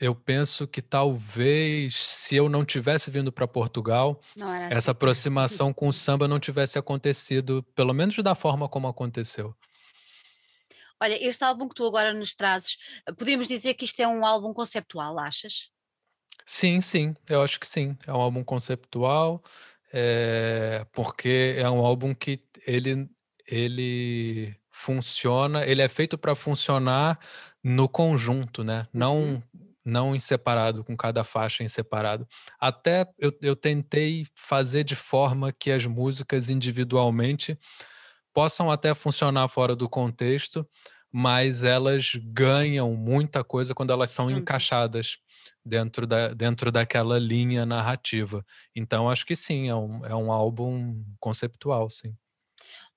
[0.00, 4.20] eu penso que talvez se eu não tivesse vindo para Portugal,
[4.70, 4.90] essa assim.
[4.92, 9.56] aproximação com o samba não tivesse acontecido, pelo menos da forma como aconteceu.
[11.00, 12.78] Olha, este álbum que tu agora nos trazes,
[13.18, 15.70] podemos dizer que isto é um álbum conceptual, achas?
[16.44, 17.96] Sim, sim, eu acho que sim.
[18.06, 19.42] É um álbum conceptual,
[19.92, 23.08] é, porque é um álbum que ele,
[23.46, 27.18] ele funciona, ele é feito para funcionar
[27.64, 28.86] no conjunto, né?
[28.92, 29.42] Não uhum
[29.84, 32.26] não em separado, com cada faixa em separado.
[32.58, 37.58] Até eu, eu tentei fazer de forma que as músicas individualmente
[38.32, 40.66] possam até funcionar fora do contexto,
[41.12, 45.18] mas elas ganham muita coisa quando elas são encaixadas
[45.64, 48.44] dentro, da, dentro daquela linha narrativa.
[48.74, 52.16] Então, acho que sim, é um, é um álbum conceptual, sim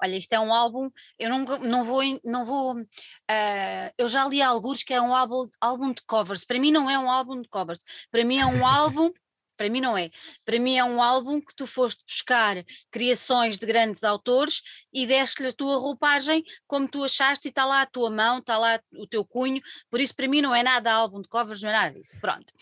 [0.02, 4.42] olha, isto é um álbum, eu não, não vou, não vou uh, eu já li
[4.42, 7.50] alguns que é um álbum, álbum de covers, para mim não é um álbum de
[7.50, 9.12] covers, para mim é um álbum
[9.58, 10.12] para mim não é.
[10.46, 14.62] Para mim é um álbum que tu foste buscar criações de grandes autores
[14.94, 18.58] e deste-lhe a tua roupagem como tu achaste e está lá a tua mão, está
[18.58, 21.70] lá o teu cunho, por isso para mim não é nada álbum de covers, não
[21.70, 22.20] é nada disso.
[22.22, 22.54] Pronto.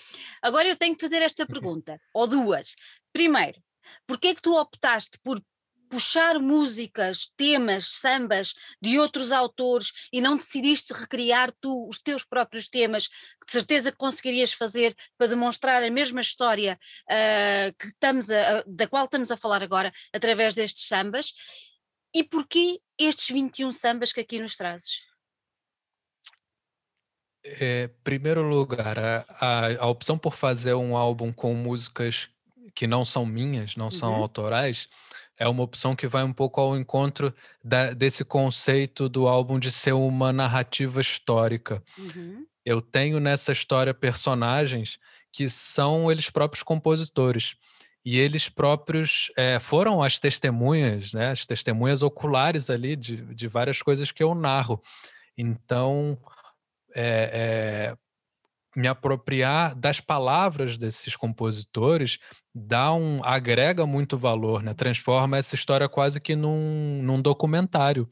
[0.42, 2.76] Agora eu tenho que fazer esta pergunta, ou duas.
[3.12, 3.62] Primeiro,
[4.08, 5.44] porquê é que tu optaste por
[5.90, 12.68] puxar músicas, temas, sambas de outros autores e não decidiste recriar tu os teus próprios
[12.70, 18.64] temas, que de certeza conseguirias fazer para demonstrar a mesma história uh, que estamos a,
[18.68, 21.34] da qual estamos a falar agora através destes sambas?
[22.14, 25.04] E porquê estes 21 sambas que aqui nos trazes?
[27.44, 32.28] É, primeiro lugar, a, a, a, opção por fazer um álbum com músicas
[32.74, 34.22] que não são minhas, não são uhum.
[34.22, 34.90] autorais,
[35.38, 39.72] é uma opção que vai um pouco ao encontro da, desse conceito do álbum de
[39.72, 41.84] ser uma narrativa histórica.
[41.98, 42.46] Uhum.
[42.66, 44.98] Eu tenho nessa história personagens
[45.32, 47.56] que são eles próprios compositores.
[48.04, 53.82] E eles próprios é, foram as testemunhas, né, as testemunhas oculares ali de, de várias
[53.82, 54.82] coisas que eu narro.
[55.36, 56.18] Então,
[56.96, 57.98] é, é,
[58.76, 62.20] me apropriar das palavras desses compositores
[62.54, 64.74] dá um agrega muito valor, né?
[64.74, 68.10] Transforma essa história quase que num, num documentário,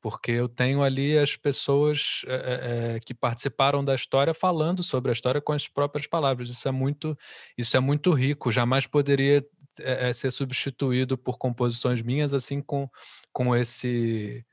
[0.00, 5.12] porque eu tenho ali as pessoas é, é, que participaram da história falando sobre a
[5.12, 6.48] história com as próprias palavras.
[6.48, 7.16] Isso é muito,
[7.56, 8.50] isso é muito rico.
[8.50, 9.44] Jamais poderia
[9.80, 12.88] é, ser substituído por composições minhas assim com,
[13.32, 14.44] com esse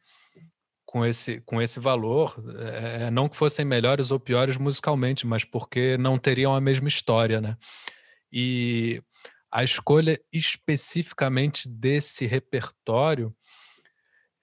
[0.94, 5.98] com esse, com esse valor, é, não que fossem melhores ou piores musicalmente, mas porque
[5.98, 7.58] não teriam a mesma história, né?
[8.32, 9.02] E
[9.52, 13.36] a escolha especificamente desse repertório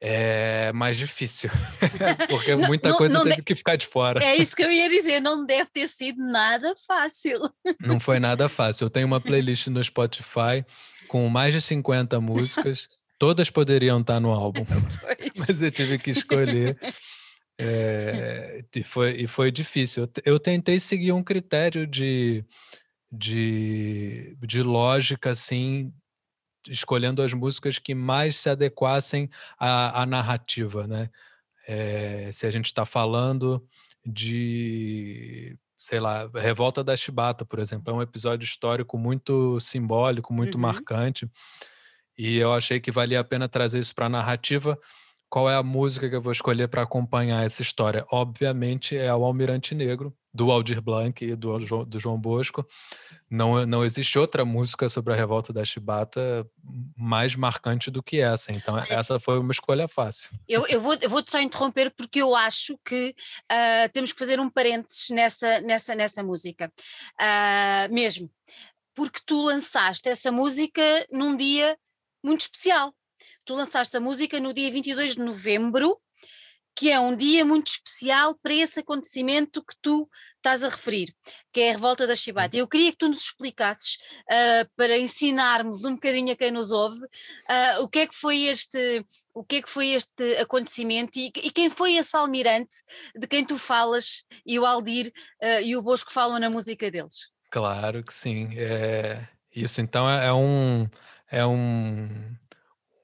[0.00, 1.50] é mais difícil,
[2.28, 3.42] porque muita não, coisa não teve de...
[3.42, 4.20] que ficar de fora.
[4.20, 7.42] É isso que eu ia dizer, não deve ter sido nada fácil.
[7.78, 8.86] Não foi nada fácil.
[8.86, 10.66] Eu tenho uma playlist no Spotify
[11.06, 12.88] com mais de 50 músicas
[13.20, 14.64] Todas poderiam estar no álbum,
[15.36, 16.78] mas eu tive que escolher.
[17.58, 20.08] É, e, foi, e foi difícil.
[20.24, 22.42] Eu tentei seguir um critério de,
[23.12, 25.92] de, de lógica, assim,
[26.66, 29.28] escolhendo as músicas que mais se adequassem
[29.58, 31.10] à, à narrativa, né?
[31.68, 33.62] É, se a gente está falando
[34.02, 40.54] de, sei lá, Revolta da Chibata, por exemplo, é um episódio histórico muito simbólico, muito
[40.54, 40.62] uhum.
[40.62, 41.30] marcante.
[42.22, 44.78] E eu achei que valia a pena trazer isso para a narrativa.
[45.26, 48.04] Qual é a música que eu vou escolher para acompanhar essa história?
[48.12, 52.66] Obviamente é o Almirante Negro, do Aldir Blanc e do, do João Bosco.
[53.30, 56.46] Não, não existe outra música sobre a revolta da Chibata
[56.94, 58.52] mais marcante do que essa.
[58.52, 60.28] Então, essa foi uma escolha fácil.
[60.46, 63.14] Eu, eu, vou, eu vou só interromper porque eu acho que
[63.50, 66.70] uh, temos que fazer um parênteses nessa, nessa, nessa música.
[67.18, 68.30] Uh, mesmo.
[68.94, 71.78] Porque tu lançaste essa música num dia
[72.22, 72.94] muito especial.
[73.44, 76.00] Tu lançaste a música no dia 22 de novembro,
[76.74, 81.14] que é um dia muito especial para esse acontecimento que tu estás a referir,
[81.52, 82.56] que é a revolta da Chibata.
[82.56, 86.98] Eu queria que tu nos explicasses, uh, para ensinarmos um bocadinho a quem nos ouve,
[87.04, 89.04] uh, o que é que foi este,
[89.34, 92.76] o que é que foi este acontecimento e, e quem foi esse almirante
[93.14, 97.28] de quem tu falas e o Aldir uh, e o Bosco falam na música deles.
[97.50, 98.48] Claro que sim.
[98.56, 99.28] É...
[99.54, 100.88] Isso então é, é um
[101.30, 102.08] é um,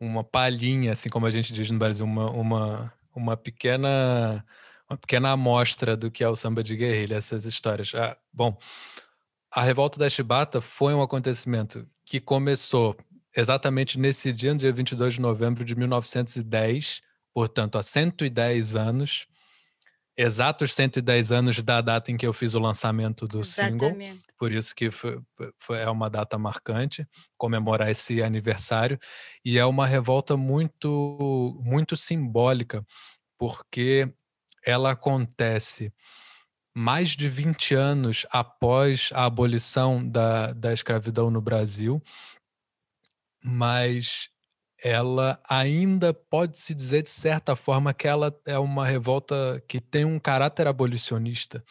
[0.01, 4.45] uma palhinha, assim como a gente diz no Brasil, uma, uma, uma pequena
[4.89, 7.93] uma pequena amostra do que é o samba de guerrilha, essas histórias.
[7.95, 8.57] Ah, bom,
[9.51, 12.97] a revolta da Chibata foi um acontecimento que começou
[13.37, 17.03] exatamente nesse dia, no dia 22 de novembro de 1910,
[17.35, 19.27] portanto, há 110 anos,
[20.16, 23.94] exatos 110 anos da data em que eu fiz o lançamento do Exatamente.
[23.94, 24.18] single.
[24.38, 25.20] Por isso que foi,
[25.59, 28.98] foi, é uma data marcante, comemorar esse aniversário.
[29.44, 32.85] E é uma revolta muito, muito simbólica,
[33.38, 34.12] porque
[34.64, 35.92] ela acontece
[36.74, 42.02] mais de 20 anos após a abolição da, da escravidão no Brasil,
[43.42, 44.29] mas
[44.83, 50.05] ela ainda pode se dizer de certa forma que ela é uma revolta que tem
[50.05, 51.65] um caráter abolicionista,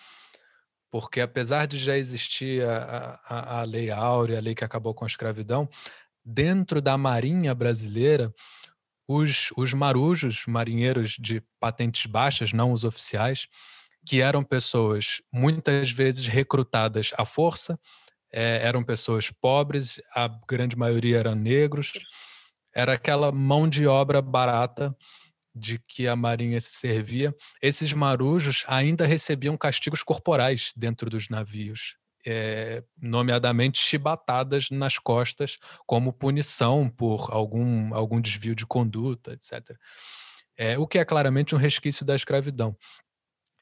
[0.92, 5.04] porque apesar de já existir a, a, a lei áurea, a lei que acabou com
[5.04, 5.70] a escravidão,
[6.24, 8.34] dentro da marinha brasileira,
[9.08, 13.48] os, os marujos, marinheiros de patentes baixas, não os oficiais,
[14.08, 17.80] que eram pessoas muitas vezes recrutadas à força,
[18.32, 21.94] é, eram pessoas pobres, a grande maioria eram negros,
[22.76, 24.96] era aquela mão de obra barata
[25.56, 27.34] de que a marinha se servia.
[27.62, 31.96] Esses marujos ainda recebiam castigos corporais dentro dos navios,
[32.28, 39.78] é, nomeadamente chibatadas nas costas, como punição por algum, algum desvio de conduta, etc.
[40.58, 42.76] É, o que é claramente um resquício da escravidão.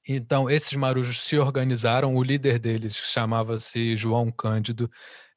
[0.07, 4.91] Então, esses marujos se organizaram, o líder deles chamava-se João Cândido,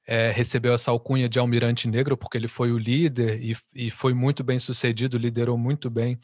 [0.07, 4.15] é, recebeu essa alcunha de almirante negro porque ele foi o líder e, e foi
[4.15, 6.19] muito bem sucedido, liderou muito bem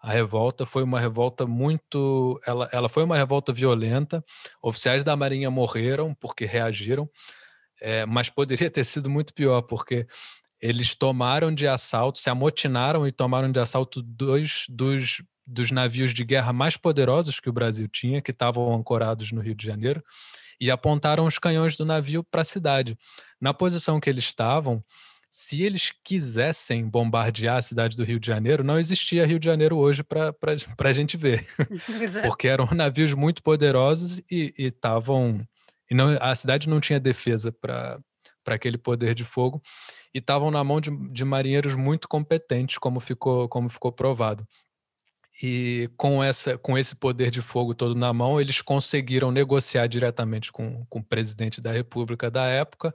[0.00, 0.64] a revolta.
[0.64, 2.40] Foi uma revolta muito.
[2.46, 4.24] Ela, ela foi uma revolta violenta.
[4.62, 7.08] Oficiais da Marinha morreram porque reagiram,
[7.80, 10.06] é, mas poderia ter sido muito pior, porque
[10.60, 16.24] eles tomaram de assalto, se amotinaram e tomaram de assalto dois dos, dos navios de
[16.24, 20.02] guerra mais poderosos que o Brasil tinha, que estavam ancorados no Rio de Janeiro
[20.60, 22.98] e apontaram os canhões do navio para a cidade.
[23.40, 24.82] Na posição que eles estavam,
[25.30, 29.76] se eles quisessem bombardear a cidade do Rio de Janeiro, não existia Rio de Janeiro
[29.76, 30.34] hoje para
[30.78, 31.46] a gente ver.
[32.26, 35.46] Porque eram navios muito poderosos e estavam.
[35.90, 38.00] E, não, a cidade não tinha defesa para
[38.46, 39.62] aquele poder de fogo
[40.14, 44.46] e estavam na mão de, de marinheiros muito competentes, como ficou, como ficou provado.
[45.42, 50.50] E com, essa, com esse poder de fogo todo na mão, eles conseguiram negociar diretamente
[50.50, 52.94] com, com o presidente da República da época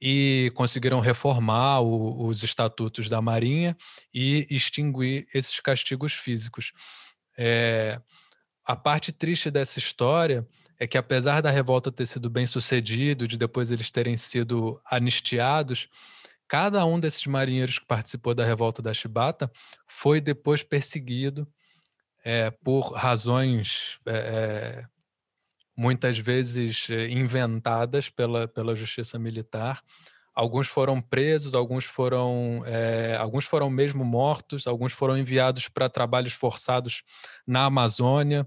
[0.00, 3.76] e conseguiram reformar o, os estatutos da Marinha
[4.14, 6.72] e extinguir esses castigos físicos.
[7.36, 8.00] É,
[8.64, 10.46] a parte triste dessa história
[10.78, 15.88] é que, apesar da revolta ter sido bem sucedido, de depois eles terem sido anistiados,
[16.46, 19.50] cada um desses marinheiros que participou da revolta da Chibata
[19.88, 21.48] foi depois perseguido
[22.24, 24.84] é, por razões é,
[25.76, 29.82] muitas vezes inventadas pela, pela justiça militar.
[30.34, 36.32] Alguns foram presos, alguns foram, é, alguns foram mesmo mortos, alguns foram enviados para trabalhos
[36.32, 37.02] forçados
[37.46, 38.46] na Amazônia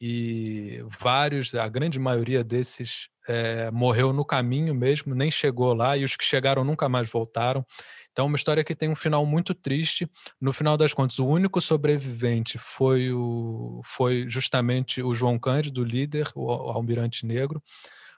[0.00, 6.04] e vários, a grande maioria desses é, morreu no caminho mesmo, nem chegou lá e
[6.04, 7.64] os que chegaram nunca mais voltaram.
[8.12, 10.08] Então, uma história que tem um final muito triste.
[10.40, 16.30] No final das contas, o único sobrevivente foi, o, foi justamente o João Cândido, líder,
[16.34, 17.62] o, o almirante negro,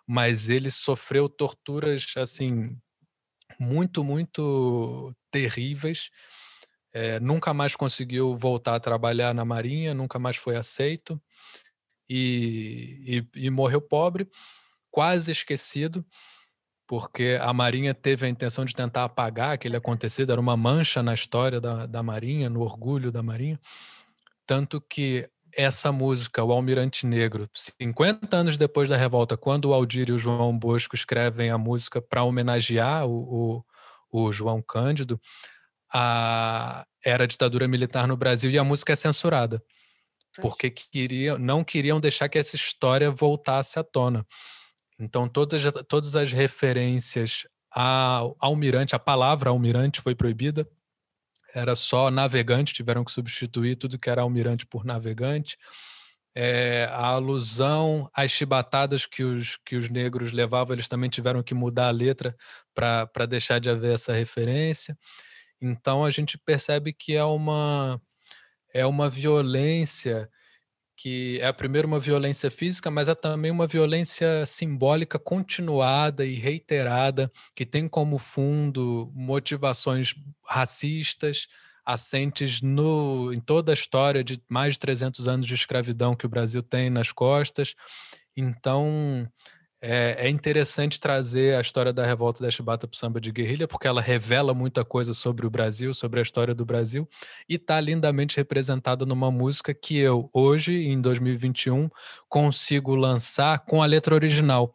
[0.06, 2.76] mas ele sofreu torturas assim
[3.58, 6.10] muito, muito terríveis.
[6.92, 11.20] É, nunca mais conseguiu voltar a trabalhar na Marinha, nunca mais foi aceito
[12.08, 14.28] e, e, e morreu pobre,
[14.96, 16.02] quase esquecido
[16.86, 21.12] porque a Marinha teve a intenção de tentar apagar aquele acontecido, era uma mancha na
[21.12, 23.60] história da, da Marinha, no orgulho da Marinha.
[24.46, 30.08] Tanto que essa música, O Almirante Negro, 50 anos depois da revolta, quando o Aldir
[30.08, 33.64] e o João Bosco escrevem a música para homenagear o,
[34.10, 35.20] o, o, João Cândido,
[35.92, 39.62] a, era a ditadura militar no Brasil e a música é censurada.
[40.40, 44.24] Porque queriam, não queriam deixar que essa história voltasse à tona.
[44.98, 50.66] Então, todas, todas as referências ao almirante, a palavra almirante foi proibida,
[51.54, 55.56] era só navegante, tiveram que substituir tudo que era almirante por navegante.
[56.34, 61.54] É, a alusão às chibatadas que os, que os negros levavam, eles também tiveram que
[61.54, 62.36] mudar a letra
[62.74, 64.98] para deixar de haver essa referência.
[65.60, 68.00] Então a gente percebe que é uma,
[68.72, 70.28] é uma violência
[70.96, 77.30] que é primeiro uma violência física, mas é também uma violência simbólica continuada e reiterada,
[77.54, 81.46] que tem como fundo motivações racistas,
[81.84, 86.28] assentes no, em toda a história de mais de 300 anos de escravidão que o
[86.28, 87.74] Brasil tem nas costas.
[88.36, 89.28] Então,
[89.88, 93.68] é, é, interessante trazer a história da revolta da Chibata para o samba de guerrilha,
[93.68, 97.08] porque ela revela muita coisa sobre o Brasil, sobre a história do Brasil,
[97.48, 101.88] e está lindamente representada numa música que eu, hoje, em 2021,
[102.28, 104.74] consigo lançar com a letra original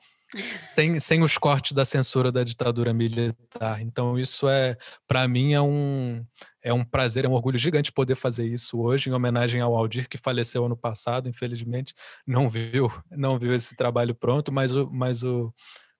[0.61, 3.81] sem, sem os cortes da censura da ditadura militar.
[3.81, 6.25] Então, isso é, para mim, é um,
[6.61, 10.07] é um prazer, é um orgulho gigante poder fazer isso hoje, em homenagem ao Aldir,
[10.07, 11.93] que faleceu ano passado, infelizmente,
[12.25, 15.53] não viu, não viu esse trabalho pronto, mas, o, mas o,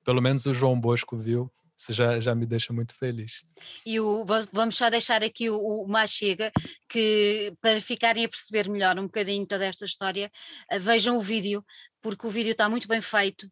[0.04, 1.52] pelo menos o João Bosco viu.
[1.78, 3.44] Isso já, já me deixa muito feliz.
[3.84, 6.52] E o, vamos só deixar aqui o, o Mais Chega,
[6.88, 10.32] que para ficarem a perceber melhor um bocadinho toda esta história,
[10.70, 11.66] eh, vejam o vídeo,
[12.00, 13.52] porque o vídeo está muito bem feito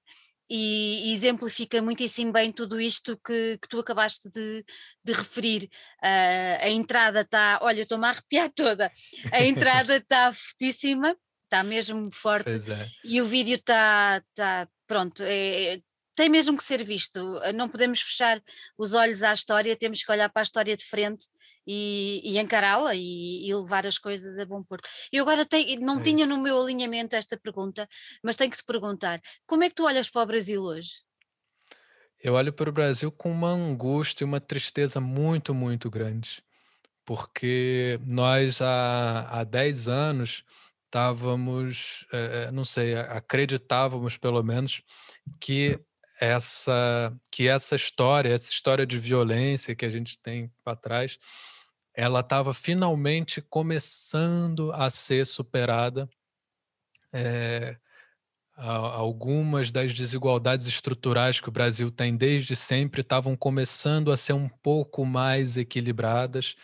[0.49, 4.65] e, exemplifica muitíssimo bem tudo isto que, que tu acabaste de,
[5.03, 5.69] de referir.
[6.03, 8.91] Uh, a entrada está, olha, estou-me a arrepiar toda,
[9.31, 12.87] a entrada está fortíssima, está mesmo forte, é.
[13.03, 15.81] e o vídeo está, tá, pronto, é,
[16.15, 17.39] tem mesmo que ser visto.
[17.55, 18.41] Não podemos fechar
[18.77, 21.25] os olhos à história, temos que olhar para a história de frente
[21.71, 24.89] e, e encará-la e, e, levar as coisas a bom porto.
[25.11, 27.87] Eu agora tenho, não é tinha no meu alinhamento esta pergunta,
[28.23, 31.03] mas tenho que te perguntar: como é que tu olhas para o Brasil hoje?
[32.19, 36.43] Eu olho para o Brasil com uma angústia e uma tristeza muito, muito grande,
[37.05, 40.43] porque nós há, há 10 anos
[40.85, 44.81] estávamos, é, não sei, acreditávamos pelo menos
[45.39, 45.79] que
[46.19, 51.19] essa que essa história, essa história de violência que a gente tem para trás,
[51.99, 56.09] ela estava finalmente começando a ser superada.
[57.11, 57.75] É,
[58.55, 64.47] algumas das desigualdades estruturais que o Brasil tem desde sempre estavam começando a ser um
[64.47, 66.55] pouco mais equilibradas.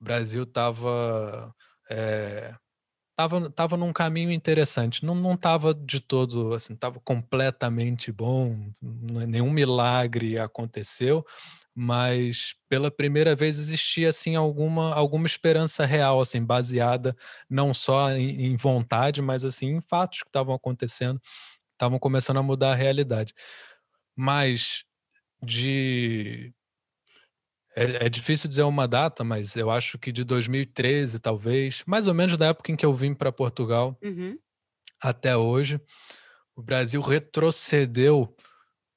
[0.00, 1.52] O Brasil estava
[1.90, 2.54] é,
[3.16, 5.04] tava, tava num caminho interessante.
[5.04, 8.70] Não não estava de todo assim, estava completamente bom.
[8.80, 11.26] Nenhum milagre aconteceu,
[11.74, 17.16] mas pela primeira vez existia assim alguma alguma esperança real assim baseada
[17.50, 21.20] não só em, em vontade mas assim em fatos que estavam acontecendo
[21.72, 23.34] estavam começando a mudar a realidade
[24.14, 24.84] mas
[25.42, 26.54] de
[27.74, 32.14] é, é, difícil dizer uma data mas eu acho que de 2013 talvez mais ou
[32.14, 34.38] menos da época em que eu vim para Portugal uhum.
[35.02, 35.80] até hoje
[36.54, 38.32] o Brasil retrocedeu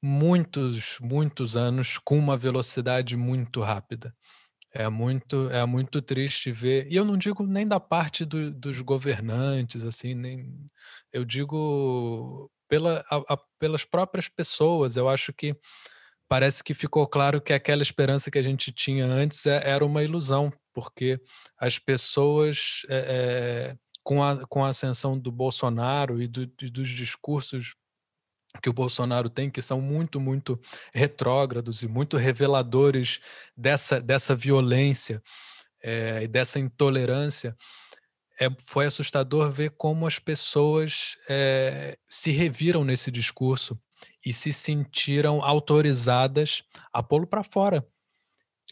[0.02, 4.16] muitos, muitos anos com uma velocidade muito rápida.
[4.74, 6.88] É muito, é muito triste ver.
[6.92, 10.70] E eu não digo nem da parte do, dos governantes, assim, nem
[11.12, 14.96] eu digo pela, a, a, pelas próprias pessoas.
[14.96, 15.56] Eu acho que
[16.28, 20.04] parece que ficou claro que aquela esperança que a gente tinha antes é, era uma
[20.04, 21.20] ilusão, porque
[21.58, 22.98] as pessoas, é,
[23.74, 27.76] é, com, a, com a ascensão do Bolsonaro e, do, e dos discursos
[28.62, 30.60] que o Bolsonaro tem, que são muito, muito
[30.94, 33.20] retrógrados e muito reveladores
[33.56, 35.22] dessa, dessa violência
[35.82, 37.56] é, e dessa intolerância,
[38.40, 43.80] é, foi assustador ver como as pessoas é, se reviram nesse discurso
[44.26, 47.86] e se sentiram autorizadas a pô-lo para fora.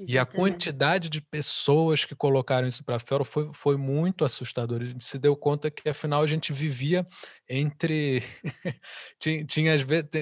[0.01, 0.13] Exatamente.
[0.13, 4.83] E a quantidade de pessoas que colocaram isso para fora foi, foi muito assustadora.
[4.83, 7.07] A gente se deu conta que, afinal, a gente vivia
[7.47, 8.21] entre.
[9.19, 9.77] tinha, tinha,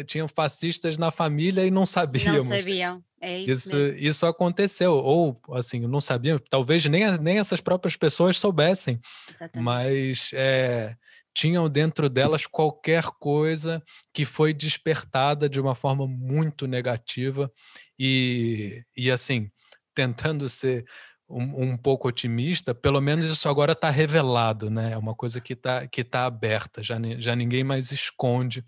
[0.06, 2.50] tinha fascistas na família e não sabíamos.
[2.50, 3.04] Não sabiam.
[3.20, 4.94] É isso, isso, isso, aconteceu.
[4.94, 9.00] Ou, assim, não sabiam, talvez nem, nem essas próprias pessoas soubessem.
[9.30, 9.64] Exatamente.
[9.64, 10.32] Mas.
[10.34, 10.96] É,
[11.36, 13.82] tinham dentro delas qualquer coisa
[14.14, 17.52] que foi despertada de uma forma muito negativa
[17.98, 19.50] e, e assim
[19.94, 20.86] tentando ser
[21.30, 24.94] um, um, pouco otimista, pelo menos isso agora está revelado, né?
[24.94, 28.64] É uma coisa que está que tá aberta, já, já ninguém mais esconde.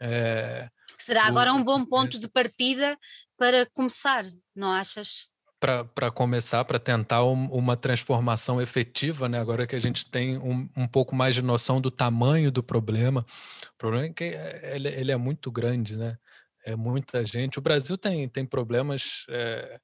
[0.00, 2.96] É, Será agora um bom ponto de partida
[3.36, 5.26] para começar, não achas?
[5.58, 9.38] Para começar, para tentar um, uma transformação efetiva, né?
[9.38, 13.24] agora que a gente tem um, um pouco mais de noção do tamanho do problema.
[13.74, 16.18] O problema é que é, ele, ele é muito grande, né?
[16.64, 17.58] É muita gente.
[17.58, 19.24] O Brasil tem, tem problemas.
[19.28, 19.80] É,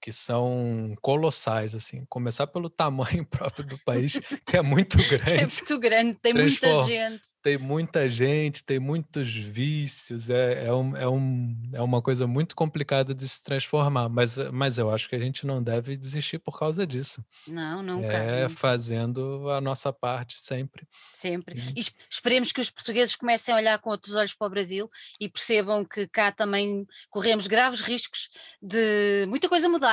[0.00, 2.04] que são colossais, assim.
[2.08, 5.32] Começar pelo tamanho próprio do país, que é muito grande.
[5.34, 7.22] é muito grande, tem muita gente.
[7.42, 12.54] Tem muita gente, tem muitos vícios, é, é, um, é, um, é uma coisa muito
[12.54, 16.58] complicada de se transformar, mas, mas eu acho que a gente não deve desistir por
[16.58, 17.24] causa disso.
[17.46, 18.12] Não, nunca.
[18.12, 20.86] É fazendo a nossa parte sempre.
[21.12, 21.60] Sempre.
[21.76, 24.88] E esperemos que os portugueses comecem a olhar com outros olhos para o Brasil
[25.18, 28.28] e percebam que cá também corremos graves riscos
[28.62, 29.89] de muita coisa mudar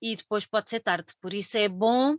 [0.00, 1.12] e depois pode ser tarde.
[1.20, 2.16] Por isso é bom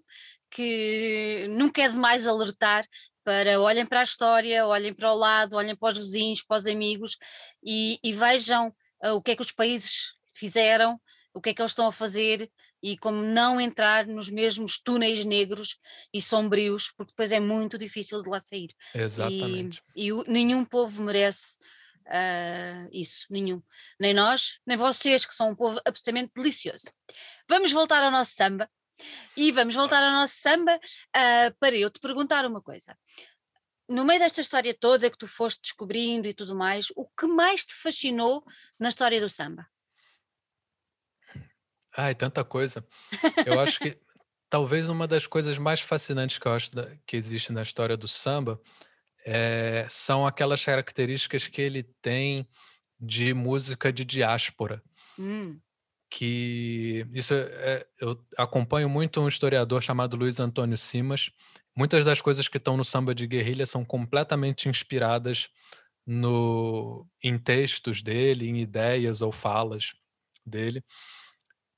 [0.50, 2.86] que nunca é demais alertar
[3.24, 6.68] para olhem para a história, olhem para o lado, olhem para os vizinhos, para os
[6.68, 7.18] amigos
[7.64, 8.74] e, e vejam
[9.04, 11.00] uh, o que é que os países fizeram,
[11.34, 12.50] o que é que eles estão a fazer
[12.84, 15.78] e como não entrar nos mesmos túneis negros
[16.12, 18.74] e sombrios, porque depois é muito difícil de lá sair.
[18.94, 19.82] Exatamente.
[19.96, 21.58] E, e nenhum povo merece
[22.12, 23.62] uh, isso, nenhum.
[24.00, 26.86] Nem nós, nem vocês, que são um povo absolutamente delicioso.
[27.48, 28.70] Vamos voltar ao nosso samba.
[29.36, 32.96] E vamos voltar ao nosso samba uh, para eu te perguntar uma coisa.
[33.90, 37.66] No meio desta história toda que tu foste descobrindo e tudo mais, o que mais
[37.66, 38.44] te fascinou
[38.80, 39.68] na história do samba?
[41.98, 42.88] Ai, tanta coisa.
[43.46, 44.00] Eu acho que
[44.50, 46.72] talvez uma das coisas mais fascinantes que eu acho
[47.06, 48.62] que existe na história do samba
[49.26, 52.48] é, são aquelas características que ele tem
[53.00, 54.82] de música de diáspora.
[55.18, 55.60] Hum.
[56.10, 61.32] Que isso é, eu acompanho muito um historiador chamado Luiz Antônio Simas.
[61.76, 65.50] Muitas das coisas que estão no samba de guerrilha são completamente inspiradas
[66.06, 69.94] no, em textos dele, em ideias ou falas
[70.46, 70.84] dele.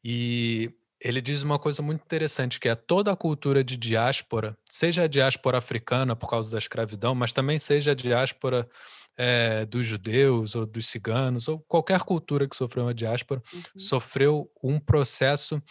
[0.03, 0.71] E
[1.03, 5.07] ele diz uma coisa muito interessante, que é toda a cultura de diáspora, seja a
[5.07, 8.69] diáspora africana por causa da escravidão, mas também seja a diáspora
[9.17, 13.61] é, dos judeus ou dos ciganos, ou qualquer cultura que sofreu uma diáspora, uhum.
[13.75, 15.61] sofreu um processo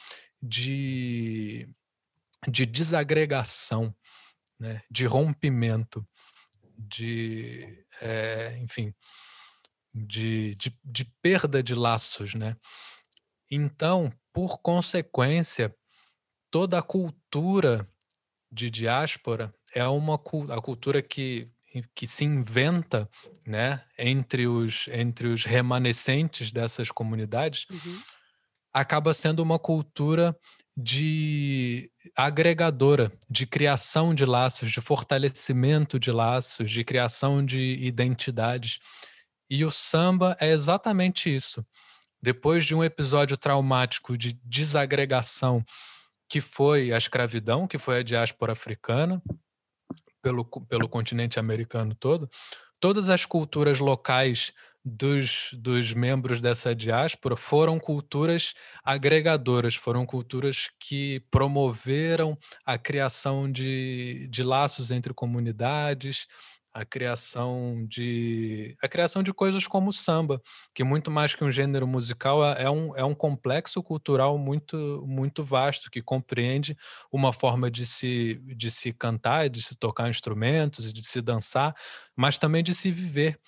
[0.41, 1.66] de,
[2.47, 3.95] de desagregação,
[4.61, 6.07] né, de rompimento,
[6.76, 8.95] de, é, enfim,
[9.95, 12.57] de, de, de perda de laços, né?
[13.51, 15.74] Então, por consequência,
[16.51, 17.89] toda a cultura
[18.51, 21.51] de diáspora é uma a cultura que,
[21.95, 23.09] que se inventa
[23.47, 28.01] né, entre, os, entre os remanescentes dessas comunidades, uhum.
[28.72, 30.37] acaba sendo uma cultura
[30.76, 38.78] de agregadora, de criação de laços, de fortalecimento de laços, de criação de identidades.
[39.51, 41.64] E o samba é exatamente isso.
[42.23, 45.64] Depois de um episódio traumático de desagregação,
[46.29, 49.20] que foi a escravidão, que foi a diáspora africana,
[50.23, 52.31] pelo, pelo continente americano todo,
[52.81, 54.53] todas as culturas locais
[54.85, 58.55] dos, dos membros dessa diáspora foram culturas
[58.85, 66.27] agregadoras, foram culturas que promoveram a criação de, de laços entre comunidades,
[66.75, 70.41] a criação de a criação de coisas como o samba,
[70.75, 75.05] que muito mais que um gênero musical é, é um, é um complexo cultural muito
[75.07, 76.77] muito vasto que compreende
[77.12, 81.75] uma forma de se de se cantar, de se tocar instrumentos, de se dançar,
[82.16, 83.39] mas também de se viver,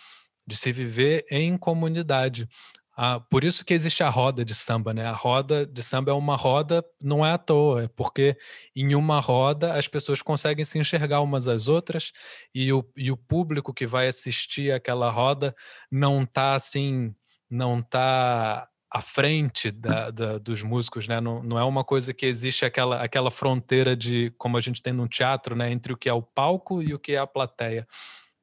[0.47, 2.49] de se viver em comunidade.
[2.97, 5.05] Ah, por isso que existe a roda de samba, né?
[5.05, 8.37] A roda de samba é uma roda, não é à toa, é porque
[8.75, 12.13] em uma roda as pessoas conseguem se enxergar umas às outras
[12.55, 15.55] e o, e o público que vai assistir aquela roda
[15.91, 17.13] não está assim,
[17.51, 21.21] não está à frente da, da, dos músicos, né?
[21.21, 24.93] Não, não é uma coisa que existe aquela, aquela fronteira de, como a gente tem
[24.93, 25.73] no teatro, né?
[25.73, 27.89] Entre o que é o palco e o que é a plateia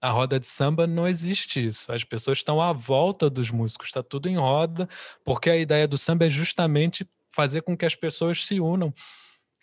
[0.02, 1.91] a roda de samba não existe isso.
[1.91, 4.89] As pessoas estão à volta dos músicos, está tudo em roda,
[5.24, 8.93] porque a ideia do samba é justamente fazer com que as pessoas se unam.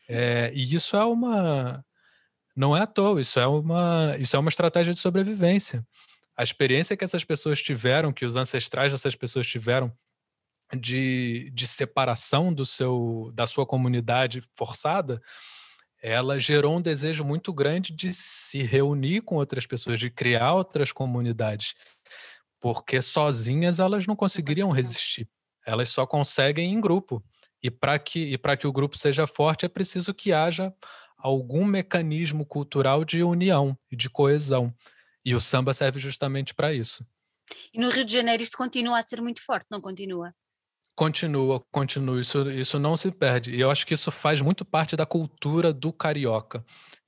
[0.09, 1.85] É, e isso é uma.
[2.55, 5.87] Não é à toa, isso é uma, isso é uma estratégia de sobrevivência.
[6.37, 9.93] A experiência que essas pessoas tiveram, que os ancestrais dessas pessoas tiveram
[10.77, 15.21] de, de separação do seu, da sua comunidade forçada,
[16.03, 20.93] ela gerou um desejo muito grande de se reunir com outras pessoas, de criar outras
[20.93, 21.75] comunidades,
[22.61, 25.29] porque sozinhas elas não conseguiriam resistir.
[25.67, 27.23] Elas só conseguem em grupo.
[27.63, 30.73] E para que, e que o grupo seja forte, é preciso que haja
[31.19, 34.73] algum mecanismo cultural de união e de coesão.
[35.25, 37.05] E o samba serve justamente para isso.
[37.73, 40.33] E no Rio de Janeiro isto continua a ser muito forte, não continua?
[40.99, 42.21] Continua, continua.
[42.21, 43.55] Isso, isso não se perde.
[43.55, 46.65] E eu acho que isso faz muito parte da cultura do carioca.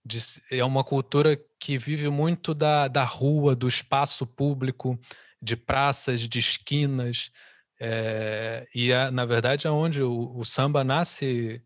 [0.06, 4.96] De, é uma cultura que vive muito da, da rua, do espaço público,
[5.42, 7.32] de praças, de esquinas.
[7.80, 11.60] É, e, na verdade, é onde o, o samba nasce,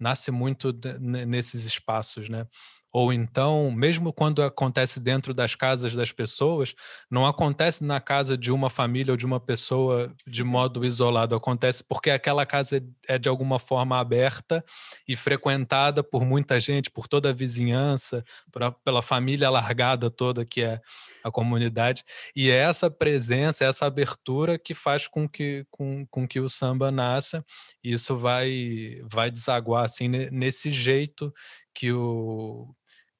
[0.00, 2.44] nasce muito de, nesses espaços, né?
[2.92, 6.74] Ou então, mesmo quando acontece dentro das casas das pessoas,
[7.10, 11.84] não acontece na casa de uma família ou de uma pessoa de modo isolado, acontece
[11.84, 14.64] porque aquela casa é de alguma forma aberta
[15.06, 20.62] e frequentada por muita gente, por toda a vizinhança, por, pela família largada toda que
[20.62, 20.80] é
[21.22, 22.04] a comunidade.
[22.34, 26.90] E é essa presença, essa abertura que faz com que, com, com que o samba
[26.90, 27.44] nasça.
[27.84, 31.32] E isso vai, vai desaguar assim, nesse jeito
[31.74, 32.74] que o,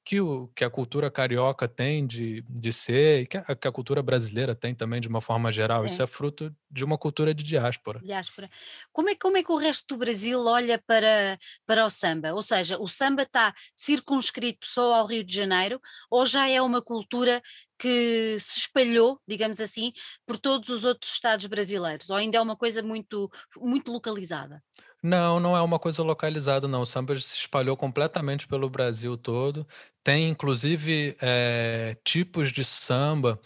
[0.09, 3.71] que, o, que a cultura carioca tem de, de ser, e que a, que a
[3.71, 5.85] cultura brasileira tem também de uma forma geral.
[5.85, 5.87] É.
[5.87, 7.99] Isso é fruto de uma cultura de diáspora.
[7.99, 8.49] Diáspora.
[8.91, 12.33] Como é, como é que o resto do Brasil olha para, para o samba?
[12.33, 15.79] Ou seja, o samba está circunscrito só ao Rio de Janeiro
[16.09, 17.39] ou já é uma cultura
[17.77, 19.93] que se espalhou, digamos assim,
[20.25, 22.09] por todos os outros estados brasileiros?
[22.09, 24.59] Ou ainda é uma coisa muito, muito localizada?
[25.01, 26.81] Não, não é uma coisa localizada, não.
[26.81, 29.65] O samba se espalhou completamente pelo Brasil todo.
[30.03, 33.39] Tem, inclusive, eh, tipos de samba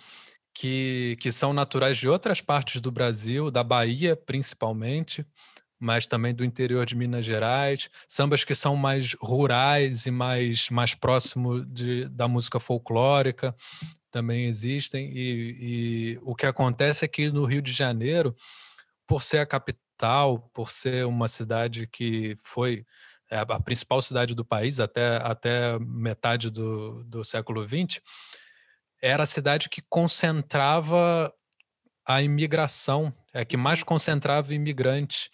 [0.54, 5.26] que, que são naturais de outras partes do Brasil, da Bahia principalmente,
[5.80, 7.90] mas também do interior de Minas Gerais.
[8.08, 13.56] Sambas que são mais rurais e mais, mais próximo de, da música folclórica
[14.12, 15.12] também existem.
[15.16, 18.36] E, e o que acontece é que no Rio de Janeiro,
[19.08, 22.86] por ser a capital, capital, por ser uma cidade que foi
[23.30, 28.02] é, a principal cidade do país até, até metade do, do século XX,
[29.02, 31.34] era a cidade que concentrava
[32.06, 35.30] a imigração, é que mais concentrava imigrantes.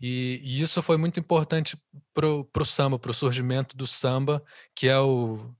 [0.00, 1.78] E, e isso foi muito importante
[2.12, 4.42] para o samba, para o surgimento do samba,
[4.74, 5.54] que é o,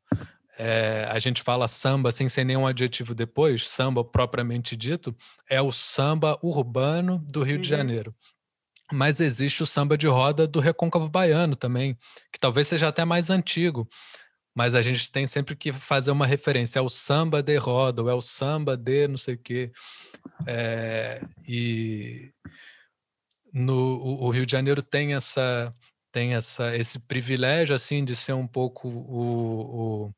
[0.58, 5.14] é, a gente fala samba assim, sem nenhum adjetivo depois, samba propriamente dito,
[5.48, 7.62] é o samba urbano do Rio uhum.
[7.62, 8.14] de Janeiro.
[8.92, 11.98] Mas existe o samba de roda do Recôncavo Baiano também,
[12.32, 13.88] que talvez seja até mais antigo,
[14.54, 16.78] mas a gente tem sempre que fazer uma referência.
[16.78, 19.70] É o samba de roda, ou é o samba de não sei o quê.
[20.46, 22.30] É, e
[23.52, 25.74] no, o, o Rio de Janeiro tem essa
[26.10, 30.14] tem essa, esse privilégio assim de ser um pouco o, o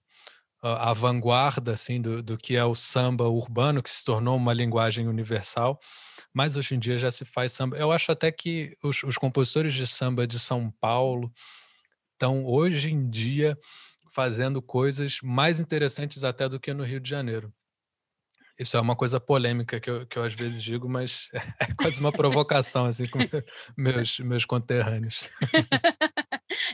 [0.62, 5.06] a vanguarda assim do, do que é o samba urbano que se tornou uma linguagem
[5.06, 5.78] universal
[6.34, 9.74] mas hoje em dia já se faz samba eu acho até que os, os compositores
[9.74, 11.32] de samba de São Paulo
[12.12, 13.56] estão hoje em dia
[14.12, 17.52] fazendo coisas mais interessantes até do que no Rio de Janeiro
[18.58, 21.30] isso é uma coisa polêmica que eu, que eu às vezes digo, mas
[21.60, 23.20] é quase uma provocação, assim, com
[23.76, 25.30] meus, meus conterrâneos.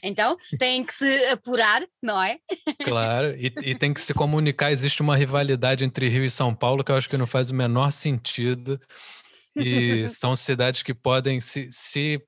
[0.04, 2.38] Então, tem que se apurar, não é?
[2.84, 4.70] Claro, e, e, tem que se comunicar.
[4.70, 7.54] Existe uma rivalidade entre Rio e São Paulo que eu acho que não faz o
[7.54, 8.78] menor sentido.
[9.56, 12.20] E são cidades que podem se, se,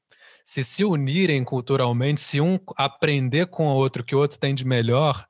[0.42, 4.64] se, se unirem culturalmente, se um aprender com o outro que o outro tem de
[4.64, 5.26] melhor,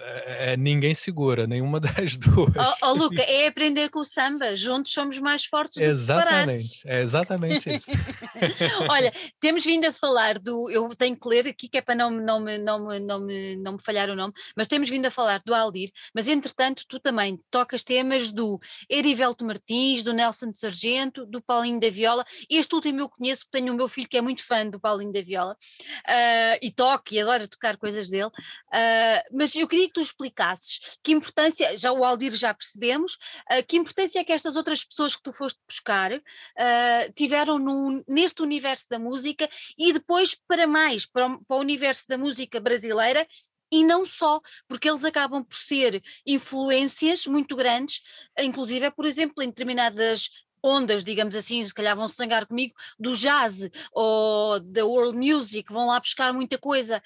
[0.00, 2.56] é, ninguém segura, nenhuma das duas.
[2.56, 7.02] Ó oh, oh, Luca, é aprender com o samba, juntos somos mais fortes Exatamente, é
[7.02, 7.90] exatamente isso.
[8.88, 12.10] Olha, temos vindo a falar do, eu tenho que ler aqui que é para não,
[12.10, 15.10] não, me, não, me, não, me, não me falhar o nome, mas temos vindo a
[15.10, 20.58] falar do Aldir, mas entretanto tu também tocas temas do Erivelto Martins, do Nelson de
[20.58, 24.16] Sargento, do Paulinho da Viola, este último eu conheço porque tenho o meu filho que
[24.16, 28.26] é muito fã do Paulinho da Viola, uh, e toca e adora tocar coisas dele,
[28.26, 33.14] uh, mas eu queria que tu explicasses que importância, já o Aldir já percebemos,
[33.50, 38.04] uh, que importância é que estas outras pessoas que tu foste buscar uh, tiveram no,
[38.08, 39.48] neste universo da música
[39.78, 43.26] e depois para mais, para, para o universo da música brasileira
[43.70, 48.00] e não só, porque eles acabam por ser influências muito grandes,
[48.38, 50.30] inclusive, por exemplo, em determinadas
[50.66, 55.86] ondas, digamos assim, se calhar vão sangar comigo, do jazz ou da world music, vão
[55.86, 57.02] lá buscar muita coisa.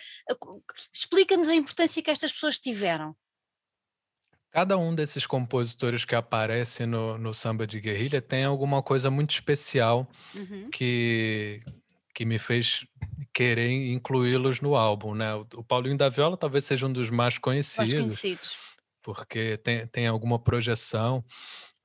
[0.92, 3.14] Explica-nos a importância que estas pessoas tiveram.
[4.50, 9.30] Cada um desses compositores que aparece no, no samba de guerrilha tem alguma coisa muito
[9.30, 10.68] especial uhum.
[10.70, 11.60] que,
[12.12, 12.84] que me fez
[13.32, 15.34] querer incluí-los no álbum, né?
[15.54, 18.56] O Paulinho da Viola talvez seja um dos mais conhecidos, mais conhecidos.
[19.02, 21.24] porque tem, tem alguma projeção.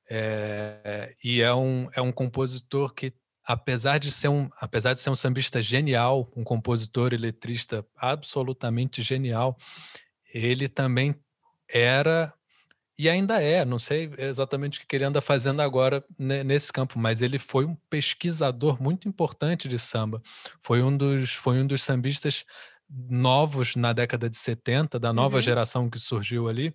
[0.09, 5.09] É, e é um, é um compositor que, apesar de, ser um, apesar de ser
[5.09, 9.57] um sambista genial, um compositor e letrista absolutamente genial,
[10.33, 11.15] ele também
[11.67, 12.33] era
[12.97, 17.21] e ainda é, não sei exatamente o que ele anda fazendo agora nesse campo, mas
[17.21, 20.21] ele foi um pesquisador muito importante de samba.
[20.61, 22.45] Foi um dos, foi um dos sambistas
[22.89, 25.41] novos na década de 70, da nova uhum.
[25.41, 26.73] geração que surgiu ali,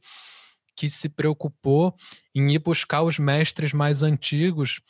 [0.81, 1.95] que se preocupou
[2.35, 4.81] em ir buscar os mestres mais antigos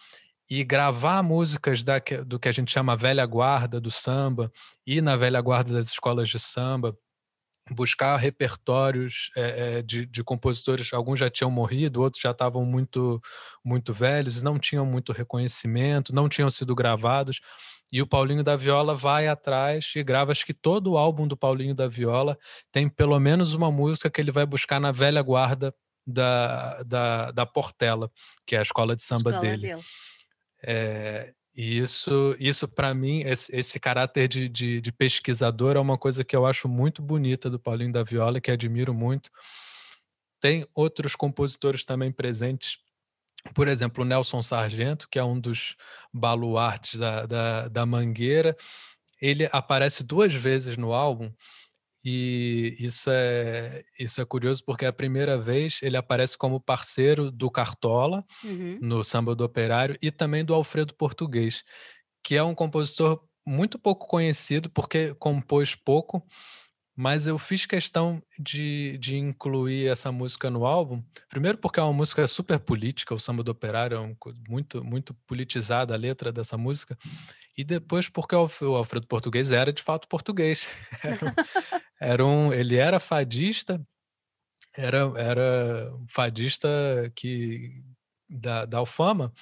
[0.48, 4.52] e gravar músicas da, do que a gente chama velha guarda do samba,
[4.86, 6.96] ir na velha guarda das escolas de samba,
[7.72, 13.20] buscar repertórios é, de, de, compositores, alguns já tinham morrido, outros já estavam muito,
[13.64, 17.40] muito velhos, não tinham muito reconhecimento, não tinham sido gravados.
[17.92, 20.32] E o Paulinho da Viola vai atrás e grava.
[20.32, 22.38] Acho que todo o álbum do Paulinho da Viola
[22.70, 25.74] tem pelo menos uma música que ele vai buscar na velha guarda
[26.06, 28.10] da, da, da Portela,
[28.46, 29.68] que é a escola de samba escola dele.
[29.68, 29.82] dele.
[30.62, 35.98] É, e isso, isso para mim, esse, esse caráter de, de, de, pesquisador é uma
[35.98, 39.30] coisa que eu acho muito bonita do Paulinho da Viola, que admiro muito.
[40.40, 42.78] Tem outros compositores também presentes
[43.54, 45.76] por exemplo, o Nelson Sargento, que é um dos
[46.12, 48.56] baluartes da, da, da Mangueira,
[49.20, 51.32] ele aparece duas vezes no álbum
[52.02, 57.50] e isso é, isso é curioso porque a primeira vez ele aparece como parceiro do
[57.50, 58.78] Cartola uhum.
[58.80, 61.62] no Samba do Operário e também do Alfredo Português,
[62.24, 66.26] que é um compositor muito pouco conhecido porque compôs pouco,
[67.00, 71.02] mas eu fiz questão de, de incluir essa música no álbum.
[71.30, 74.14] Primeiro porque é uma música super política, o Samba do Operário é um,
[74.46, 76.98] muito, muito politizada a letra dessa música.
[77.56, 80.70] E depois porque o Alfredo Português era de fato português.
[81.02, 81.34] Era um,
[81.98, 83.80] era um ele era fadista,
[84.76, 86.68] era, era um fadista
[87.16, 87.82] que,
[88.28, 89.32] da, da Alfama,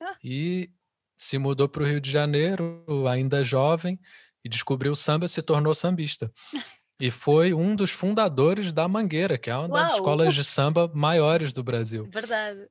[0.00, 0.14] ah.
[0.22, 0.70] e
[1.16, 3.98] se mudou para o Rio de Janeiro, ainda jovem,
[4.44, 6.32] e descobriu o samba e se tornou sambista.
[7.00, 11.52] E foi um dos fundadores da Mangueira, que é uma das escolas de samba maiores
[11.52, 12.08] do Brasil.
[12.12, 12.68] Verdade.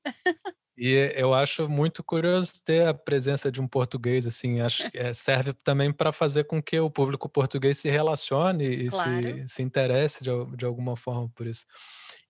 [0.82, 5.12] E eu acho muito curioso ter a presença de um português, assim, acho que é,
[5.14, 9.22] serve também para fazer com que o público português se relacione e claro.
[9.46, 11.66] se, se interesse de, de alguma forma por isso.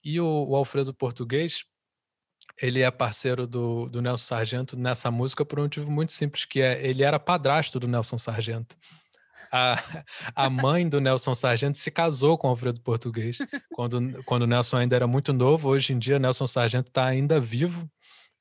[0.03, 1.63] E o, o Alfredo Português,
[2.59, 6.59] ele é parceiro do, do Nelson Sargento nessa música por um motivo muito simples, que
[6.59, 8.75] é ele era padrasto do Nelson Sargento.
[9.51, 10.03] A,
[10.35, 13.37] a mãe do Nelson Sargento se casou com o Alfredo Português
[13.73, 15.69] quando, quando o Nelson ainda era muito novo.
[15.69, 17.89] Hoje em dia, Nelson Sargento está ainda vivo.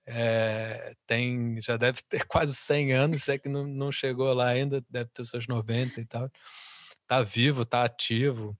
[0.06, 4.82] É, tem, já deve ter quase 100 anos, sei que não, não chegou lá ainda,
[4.88, 6.30] deve ter seus 90 e tal.
[7.02, 8.58] Está vivo, está ativo.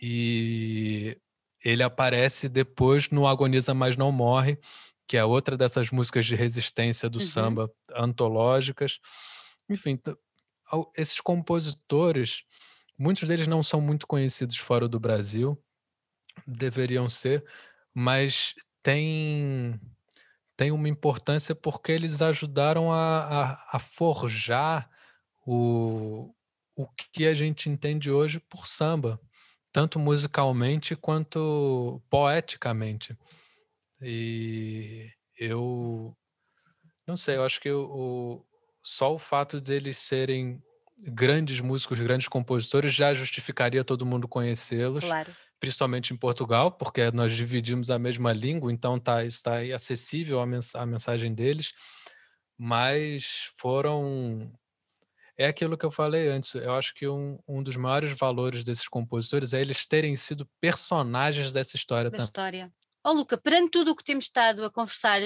[0.00, 1.16] E
[1.64, 4.58] ele aparece depois no Agoniza Mas Não Morre,
[5.06, 7.26] que é outra dessas músicas de resistência do uhum.
[7.26, 8.98] samba antológicas.
[9.68, 9.98] Enfim,
[10.96, 12.44] esses compositores,
[12.98, 15.62] muitos deles não são muito conhecidos fora do Brasil,
[16.46, 17.44] deveriam ser,
[17.92, 19.80] mas tem,
[20.56, 24.90] tem uma importância porque eles ajudaram a, a, a forjar
[25.46, 26.34] o,
[26.76, 29.20] o que a gente entende hoje por samba,
[29.72, 33.16] tanto musicalmente quanto poeticamente.
[34.00, 36.16] E eu
[37.06, 38.44] não sei, eu acho que o,
[38.84, 40.62] só o fato deles serem
[40.98, 45.04] grandes músicos, grandes compositores, já justificaria todo mundo conhecê-los.
[45.04, 45.34] Claro.
[45.58, 50.46] Principalmente em Portugal, porque nós dividimos a mesma língua, então tá, está aí acessível a,
[50.46, 51.72] mens a mensagem deles.
[52.56, 54.52] Mas foram
[55.36, 56.54] é aquilo que eu falei antes.
[56.54, 61.52] Eu acho que um, um dos maiores valores desses compositores é eles terem sido personagens
[61.52, 62.10] dessa história.
[62.10, 62.24] Da também.
[62.24, 62.72] história.
[63.02, 65.20] Ó oh, Luca, perante tudo o que temos estado a conversar,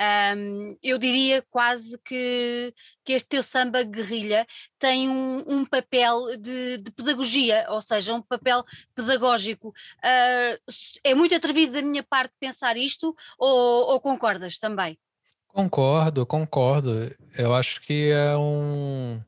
[0.00, 2.72] um, eu diria quase que,
[3.04, 4.46] que este teu samba guerrilha
[4.78, 9.68] tem um, um papel de, de, pedagogia, ou seja, um papel pedagógico.
[9.68, 10.72] Uh,
[11.04, 14.98] é muito atrevido da minha parte pensar isto, ou, ou concordas também?
[15.48, 17.14] Concordo, concordo.
[17.36, 19.20] Eu acho que é um,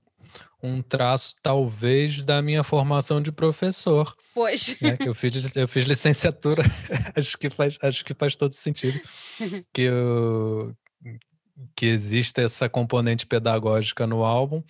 [0.62, 4.16] um traço, talvez, da minha formação de professor.
[4.34, 4.80] Pois.
[4.80, 4.96] Né?
[5.00, 6.62] Eu, fiz, eu fiz licenciatura,
[7.16, 9.00] acho, que faz, acho que faz todo sentido.
[9.72, 10.74] que, eu,
[11.74, 14.62] que existe essa componente pedagógica no álbum.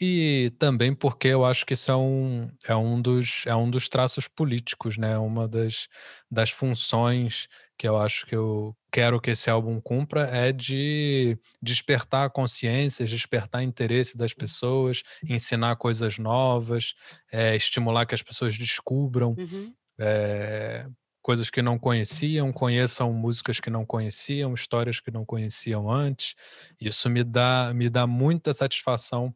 [0.00, 3.88] E também porque eu acho que isso é um, é um, dos, é um dos
[3.88, 5.16] traços políticos, né?
[5.18, 5.88] Uma das,
[6.30, 12.30] das funções que eu acho que eu quero que esse álbum cumpra é de despertar
[12.30, 16.94] consciências, despertar interesse das pessoas, ensinar coisas novas,
[17.32, 19.72] é, estimular que as pessoas descubram uhum.
[19.98, 20.86] é,
[21.22, 26.34] coisas que não conheciam, conheçam músicas que não conheciam, histórias que não conheciam antes.
[26.80, 29.34] Isso me dá, me dá muita satisfação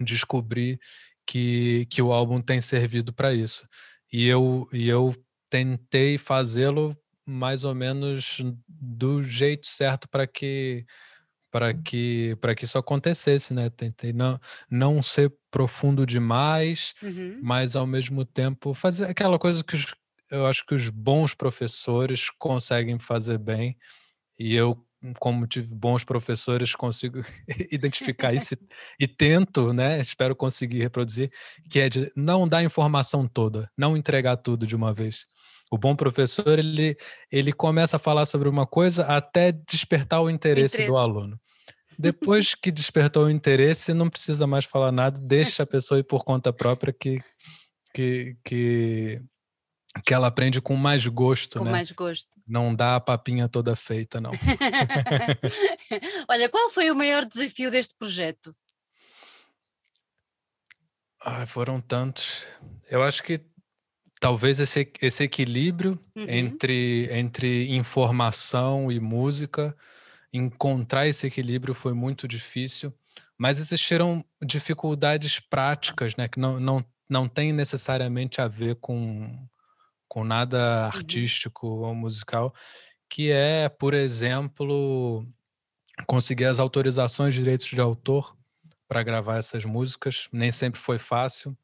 [0.00, 0.78] descobrir
[1.26, 3.66] que, que o álbum tem servido para isso.
[4.12, 5.14] E eu, e eu
[5.48, 6.96] tentei fazê-lo
[7.26, 8.38] mais ou menos
[8.68, 10.84] do jeito certo para que
[11.50, 13.68] para que para que isso acontecesse, né?
[13.70, 14.38] Tentei não
[14.70, 17.38] não ser profundo demais, uhum.
[17.42, 19.86] mas ao mesmo tempo fazer aquela coisa que os,
[20.30, 23.76] eu acho que os bons professores conseguem fazer bem.
[24.38, 24.76] E eu
[25.18, 27.24] como tive bons professores, consigo
[27.70, 28.56] identificar isso
[28.98, 30.00] e, tento, né?
[30.00, 31.30] Espero conseguir reproduzir,
[31.70, 35.26] que é de não dar informação toda, não entregar tudo de uma vez.
[35.70, 36.96] O bom professor, ele,
[37.30, 40.90] ele começa a falar sobre uma coisa até despertar o interesse, interesse.
[40.90, 41.40] do aluno.
[41.98, 46.24] Depois que despertou o interesse, não precisa mais falar nada, deixa a pessoa ir por
[46.24, 47.20] conta própria que,
[47.94, 49.22] que, que
[50.04, 51.70] que ela aprende com mais gosto, com né?
[51.70, 52.36] mais gosto.
[52.46, 54.30] Não dá a papinha toda feita, não.
[56.28, 58.54] Olha, qual foi o maior desafio deste projeto?
[61.20, 62.44] Ah, foram tantos.
[62.88, 63.40] Eu acho que
[64.20, 66.26] talvez esse, esse equilíbrio uhum.
[66.28, 69.76] entre, entre informação e música,
[70.32, 72.94] encontrar esse equilíbrio foi muito difícil,
[73.36, 79.36] mas existiram dificuldades práticas, né, que não, não, não tem necessariamente a ver com
[80.10, 80.86] com nada uhum.
[80.86, 81.82] artístico uhum.
[81.84, 82.52] ou musical,
[83.08, 85.24] que é, por exemplo,
[86.04, 88.36] conseguir as autorizações de direitos de autor
[88.88, 90.28] para gravar essas músicas.
[90.32, 91.56] Nem sempre foi fácil.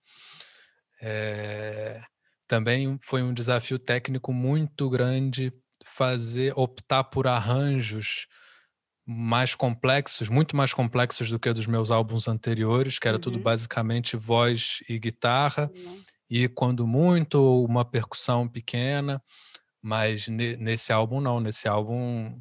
[1.03, 2.01] É...
[2.47, 5.53] Também foi um desafio técnico muito grande
[5.85, 8.29] fazer optar por arranjos
[9.05, 13.23] mais complexos, muito mais complexos do que dos meus álbuns anteriores, que era uhum.
[13.23, 15.69] tudo basicamente voz e guitarra.
[15.75, 19.23] Uhum e quando muito uma percussão pequena,
[19.81, 22.41] mas nesse álbum não, nesse álbum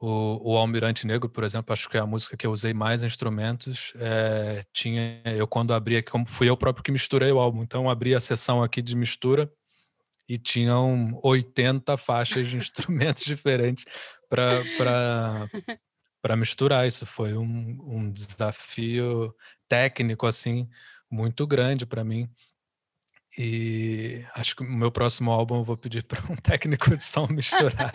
[0.00, 3.02] o, o Almirante Negro, por exemplo, acho que é a música que eu usei mais
[3.02, 7.62] instrumentos, é, tinha eu quando abri aqui, como fui eu próprio que misturei o álbum,
[7.62, 9.50] então abri a sessão aqui de mistura
[10.28, 13.84] e tinham 80 faixas de instrumentos diferentes
[14.28, 15.48] para
[16.20, 16.86] para misturar.
[16.86, 19.34] Isso foi um, um desafio
[19.68, 20.66] técnico assim
[21.10, 22.28] muito grande para mim.
[23.36, 27.26] E acho que o meu próximo álbum eu vou pedir para um técnico de som
[27.26, 27.90] misturar.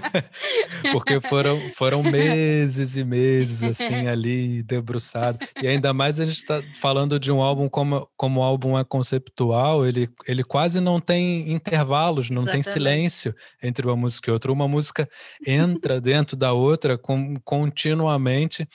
[0.90, 5.38] Porque foram, foram meses e meses assim ali debruçado.
[5.62, 8.84] E ainda mais a gente está falando de um álbum como, como o álbum é
[8.84, 12.64] conceptual, ele, ele quase não tem intervalos, não Exatamente.
[12.64, 14.50] tem silêncio entre uma música e outra.
[14.50, 15.06] Uma música
[15.46, 18.66] entra dentro da outra com, continuamente.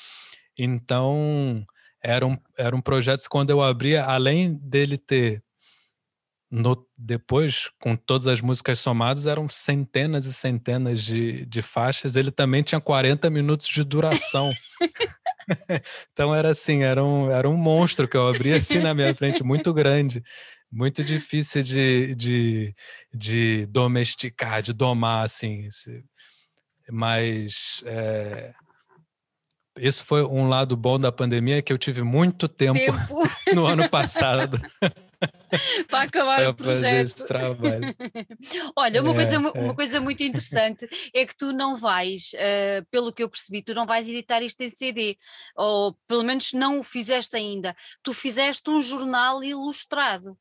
[0.55, 1.65] Então,
[2.03, 5.41] era um, era um projeto que quando eu abria, além dele ter
[6.51, 12.15] no, depois, com todas as músicas somadas, eram centenas e centenas de, de faixas.
[12.15, 14.51] Ele também tinha 40 minutos de duração.
[16.11, 19.43] então era assim, era um, era um monstro que eu abria assim na minha frente,
[19.43, 20.23] muito grande,
[20.71, 22.75] muito difícil de, de,
[23.13, 25.67] de domesticar, de domar, assim.
[26.89, 28.53] Mas é,
[29.77, 33.23] esse foi um lado bom da pandemia que eu tive muito tempo, tempo.
[33.53, 34.59] no ano passado.
[35.89, 37.25] para acabar para o projeto.
[38.75, 39.37] Olha, uma, é, coisa, é.
[39.37, 43.73] uma coisa muito interessante é que tu não vais, uh, pelo que eu percebi, tu
[43.73, 45.17] não vais editar isto em CD,
[45.55, 47.75] ou pelo menos não o fizeste ainda.
[48.03, 50.37] Tu fizeste um jornal ilustrado.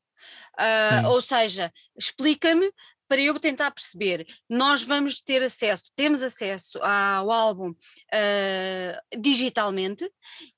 [0.59, 2.69] Uh, ou seja, explica-me
[3.09, 10.07] para eu tentar perceber, nós vamos ter acesso, temos acesso ao álbum uh, digitalmente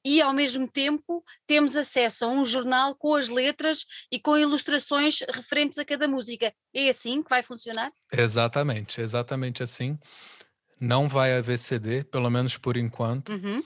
[0.04, 5.20] e ao mesmo tempo temos acesso a um jornal com as letras e com ilustrações
[5.34, 6.54] referentes a cada música.
[6.74, 7.90] É assim que vai funcionar?
[8.12, 9.98] Exatamente, exatamente assim.
[10.78, 13.32] Não vai haver CD, pelo menos por enquanto.
[13.32, 13.64] Uhum.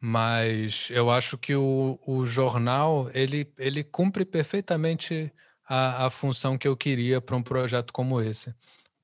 [0.00, 5.32] Mas eu acho que o, o jornal ele, ele cumpre perfeitamente
[5.68, 8.54] a, a função que eu queria para um projeto como esse,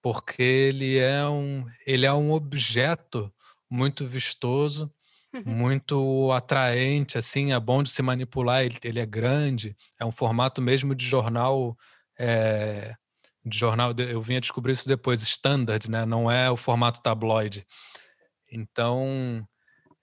[0.01, 3.33] porque ele é um, ele é um objeto
[3.69, 4.93] muito vistoso,
[5.35, 5.43] uhum.
[5.47, 10.63] muito atraente, assim, é bom de se manipular, ele, ele é grande, é um formato
[10.63, 11.77] mesmo de jornal,
[12.19, 12.95] é,
[13.45, 16.07] de jornal, eu vim a descobrir isso depois, standard, né?
[16.07, 17.67] Não é o formato tabloide.
[18.51, 19.47] Então,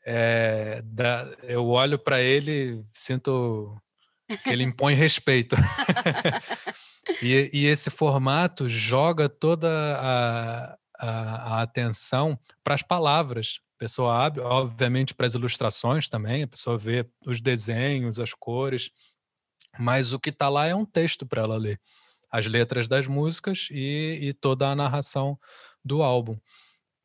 [0.05, 3.81] é, da, eu olho para ele, sinto
[4.45, 5.55] ele impõe respeito.
[7.21, 11.09] e, e, esse formato joga toda a, a,
[11.57, 13.59] a atenção para as palavras.
[13.75, 18.91] A pessoa abre, obviamente, para as ilustrações também, a pessoa vê os desenhos, as cores,
[19.79, 21.79] mas o que está lá é um texto para ela ler.
[22.29, 25.37] As letras das músicas e, e toda a narração
[25.83, 26.37] do álbum.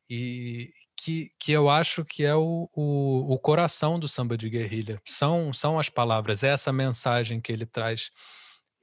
[0.09, 0.71] E,
[1.07, 5.01] que, que eu acho que é o, o, o, coração do samba de guerrilha.
[5.05, 8.11] São, são as palavras, é essa mensagem que ele traz.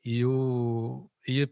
[0.03, 1.47] E, o, e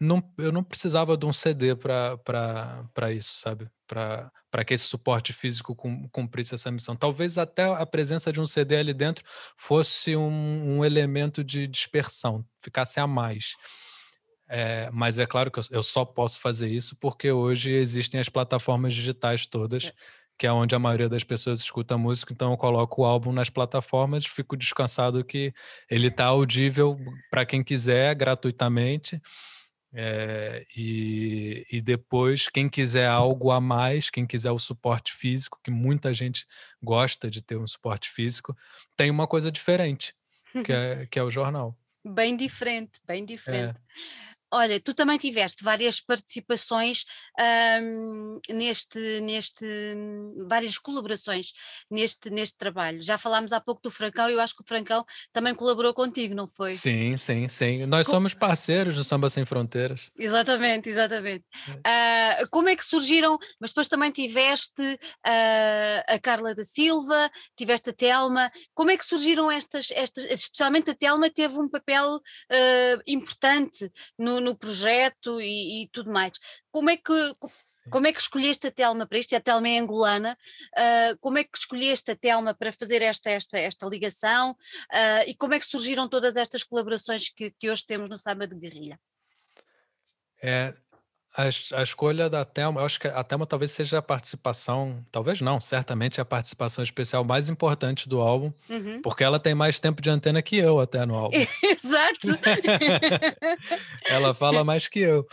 [0.00, 3.68] não, eu não precisava de um CD para isso, sabe?
[3.86, 5.76] Para que esse suporte físico
[6.10, 6.96] cumprisse essa missão.
[6.96, 9.22] Talvez até a presença de um CD ali dentro
[9.58, 13.54] fosse um, um elemento de dispersão, ficasse a mais.
[14.48, 18.94] É, mas é claro que eu, só posso fazer isso porque hoje existem as plataformas
[18.94, 19.92] digitais todas, é.
[20.38, 22.32] que é onde a maioria das pessoas escuta música.
[22.32, 25.52] Então eu coloco o álbum nas plataformas, fico descansado que
[25.90, 26.96] ele está audível
[27.30, 29.20] para quem quiser gratuitamente.
[29.98, 35.70] É, e, e, depois, quem quiser algo a mais, quem quiser o suporte físico, que
[35.70, 36.44] muita gente
[36.82, 38.54] gosta de ter um suporte físico,
[38.94, 40.14] tem uma coisa diferente,
[40.64, 41.74] que é, que é o jornal.
[42.04, 43.74] Bem diferente, bem diferente.
[43.74, 44.25] É.
[44.56, 47.04] Olha, tu também tiveste várias participações
[47.82, 49.66] um, neste, neste,
[50.48, 51.52] várias colaborações
[51.90, 53.02] neste, neste trabalho.
[53.02, 56.34] Já falámos há pouco do Francão e eu acho que o Francão também colaborou contigo,
[56.34, 56.72] não foi?
[56.72, 57.84] Sim, sim, sim.
[57.84, 60.10] Nós somos parceiros do Samba Sem Fronteiras.
[60.18, 61.44] Exatamente, exatamente.
[61.68, 63.38] Uh, como é que surgiram?
[63.60, 68.50] Mas depois também tiveste uh, a Carla da Silva, tiveste a Telma.
[68.74, 74.45] Como é que surgiram estas, estas especialmente a Telma teve um papel uh, importante no
[74.50, 76.32] no, projeto e, e, tudo mais.
[76.70, 77.12] Como é que
[77.90, 79.36] como é que escolheste a Telma para isto?
[79.36, 80.36] A Telma é angolana.
[80.72, 84.52] Uh, como é que escolheste a Telma para fazer esta, esta, esta ligação?
[84.92, 88.46] Uh, e como é que surgiram todas estas colaborações que, que hoje temos no Samba
[88.46, 88.98] de Guerrilha?
[90.42, 90.74] É,
[91.36, 95.40] a, a escolha da Thelma, eu acho que a Thelma talvez seja a participação, talvez
[95.42, 99.02] não, certamente a participação especial mais importante do álbum, uhum.
[99.02, 101.36] porque ela tem mais tempo de antena que eu até no álbum.
[101.62, 102.28] Exato!
[104.08, 105.26] ela fala mais que eu.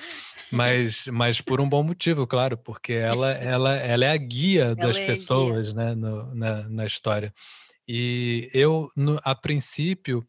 [0.51, 4.97] Mas, mas por um bom motivo, claro, porque ela, ela, ela é a guia das
[4.97, 5.85] é pessoas guia.
[5.85, 7.33] Né, no, na, na história.
[7.87, 10.25] E eu, no, a princípio,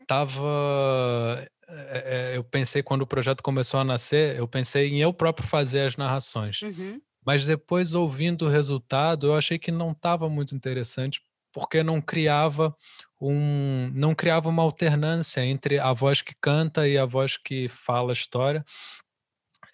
[0.00, 5.12] estava é, é, eu pensei quando o projeto começou a nascer, eu pensei em eu
[5.12, 6.62] próprio fazer as narrações.
[6.62, 7.00] Uhum.
[7.24, 11.20] Mas depois, ouvindo o resultado, eu achei que não estava muito interessante,
[11.52, 12.74] porque não criava
[13.20, 18.12] um, não criava uma alternância entre a voz que canta e a voz que fala
[18.12, 18.64] a história.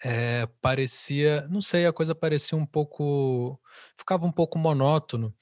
[0.03, 3.59] é, parecia, não sei, a coisa parecia um pouco,
[3.97, 5.33] ficava um pouco monótono,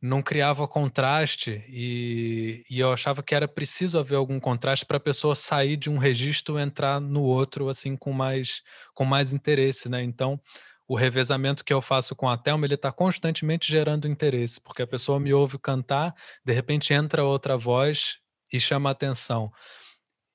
[0.00, 5.00] não criava contraste e, e eu achava que era preciso haver algum contraste para a
[5.00, 8.62] pessoa sair de um registro e entrar no outro assim com mais
[8.94, 10.02] com mais interesse, né?
[10.02, 10.40] Então
[10.88, 14.86] o revezamento que eu faço com a Thelma, ele está constantemente gerando interesse, porque a
[14.86, 16.12] pessoa me ouve cantar,
[16.44, 18.16] de repente entra outra voz
[18.52, 19.52] e chama atenção.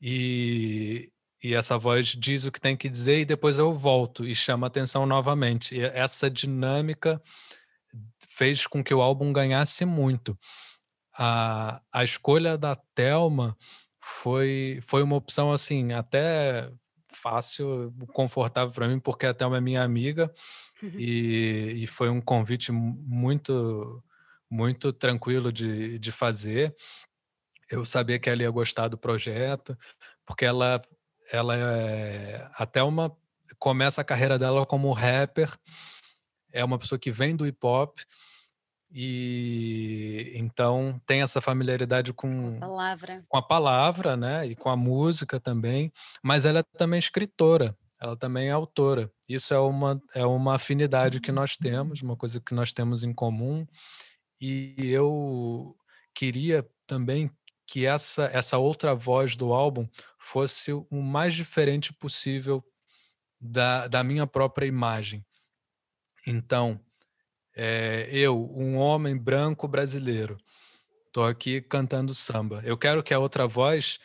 [0.02, 1.12] E,
[1.44, 4.68] e essa voz diz o que tem que dizer e depois eu volto e chama
[4.68, 5.76] atenção novamente.
[5.76, 7.22] E essa dinâmica
[8.36, 10.38] fez com que o álbum ganhasse muito.
[11.18, 13.58] A, a escolha da Thelma
[14.02, 16.70] foi, foi uma opção assim, até
[17.14, 20.34] fácil, confortável para mim, porque a Thelma é minha amiga
[20.84, 21.00] uhum.
[21.00, 24.04] e, e, foi um convite muito
[24.52, 26.76] muito tranquilo de, de fazer.
[27.72, 29.78] Eu sabia que ela ia gostar do projeto,
[30.26, 30.82] porque ela,
[31.32, 33.16] ela é, a Thelma
[33.58, 35.50] começa a carreira dela como rapper,
[36.52, 38.00] é uma pessoa que vem do hip hop,
[38.98, 44.76] e então tem essa familiaridade com, a palavra, com a palavra, né, e com a
[44.78, 45.92] música também,
[46.24, 49.12] mas ela é também escritora, ela também é autora.
[49.28, 53.14] Isso é uma é uma afinidade que nós temos, uma coisa que nós temos em
[53.14, 53.68] comum.
[54.40, 55.76] E eu
[56.14, 57.30] queria também
[57.68, 59.86] que essa essa outra voz do álbum
[60.18, 62.64] fosse o mais diferente possível
[63.42, 65.26] da, da minha própria imagem.
[66.26, 66.80] Então,
[67.56, 70.38] é, eu, um homem branco brasileiro,
[71.08, 72.62] estou aqui cantando samba.
[72.66, 74.00] Eu quero que a outra voz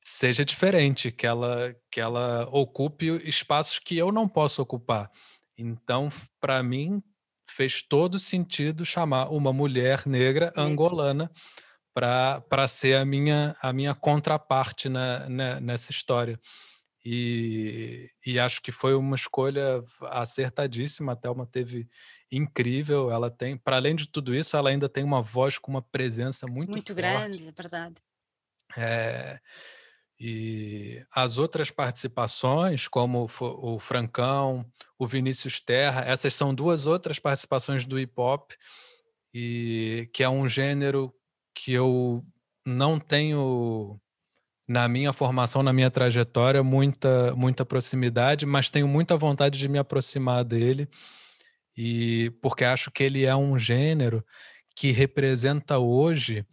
[0.00, 5.10] seja diferente, que ela que ela ocupe espaços que eu não posso ocupar.
[5.56, 6.08] Então,
[6.40, 7.00] para mim,
[7.46, 11.30] fez todo sentido chamar uma mulher negra angolana
[11.94, 16.40] para ser a minha a minha contraparte na, na, nessa história.
[17.04, 21.12] E, e acho que foi uma escolha acertadíssima.
[21.12, 21.88] A Thelma teve
[22.30, 23.10] incrível.
[23.10, 26.46] Ela tem, para além de tudo isso, ela ainda tem uma voz com uma presença
[26.46, 26.96] muito, muito forte.
[26.96, 27.94] grande, é verdade.
[28.76, 29.40] É,
[30.24, 34.64] e as outras participações, como o Francão,
[34.96, 38.52] o Vinícius Terra, essas são duas outras participações do hip hop,
[39.34, 41.12] e que é um gênero
[41.52, 42.24] que eu
[42.64, 44.00] não tenho
[44.72, 49.78] na minha formação, na minha trajetória, muita, muita proximidade, mas tenho muita vontade de me
[49.78, 50.88] aproximar dele,
[51.76, 54.24] e porque acho que ele é um gênero
[54.74, 56.46] que representa hoje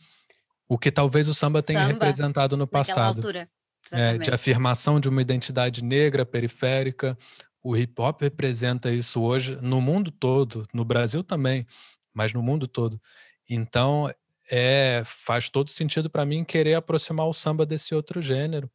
[0.68, 3.20] o que talvez o samba tenha samba, representado no passado.
[3.20, 3.50] Altura,
[3.94, 7.18] é, de afirmação de uma identidade negra periférica.
[7.64, 11.66] O hip hop representa isso hoje no mundo todo, no Brasil também,
[12.14, 13.00] mas no mundo todo.
[13.50, 14.14] Então,
[14.50, 18.70] é, faz todo sentido para mim querer aproximar o samba desse outro gênero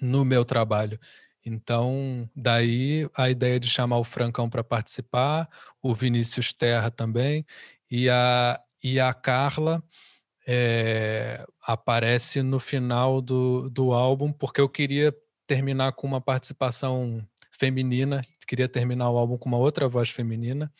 [0.00, 0.98] no meu trabalho.
[1.44, 5.48] Então, daí a ideia de chamar o Francão para participar,
[5.82, 7.44] o Vinícius Terra também,
[7.90, 9.82] e a, e a Carla
[10.46, 15.14] é, aparece no final do, do álbum, porque eu queria
[15.46, 20.72] terminar com uma participação feminina, queria terminar o álbum com uma outra voz feminina,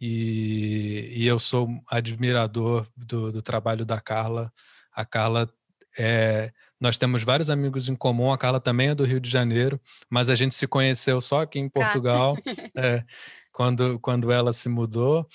[0.00, 4.52] e, e eu sou admirador do, do, trabalho da Carla.
[4.92, 5.50] A Carla
[5.98, 6.52] é.
[6.80, 8.32] Nós temos vários amigos em comum.
[8.32, 11.58] A Carla também é do Rio de Janeiro, mas a gente se conheceu só aqui
[11.58, 12.70] em Portugal, ah.
[12.80, 13.04] é,
[13.52, 15.26] quando, quando ela se mudou.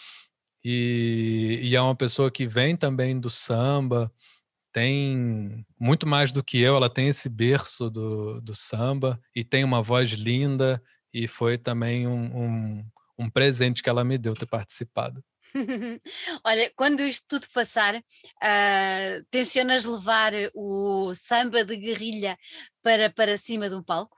[0.63, 4.09] E, e é uma pessoa que vem também do samba,
[4.71, 9.63] tem muito mais do que eu, ela tem esse berço do, do samba e tem
[9.63, 10.81] uma voz linda
[11.13, 12.85] e foi também um, um,
[13.17, 15.23] um presente que ela me deu ter participado.
[16.43, 22.37] Olha, quando isto tudo passar, uh, tensionas levar o samba de guerrilha
[22.81, 24.17] para, para cima de um palco?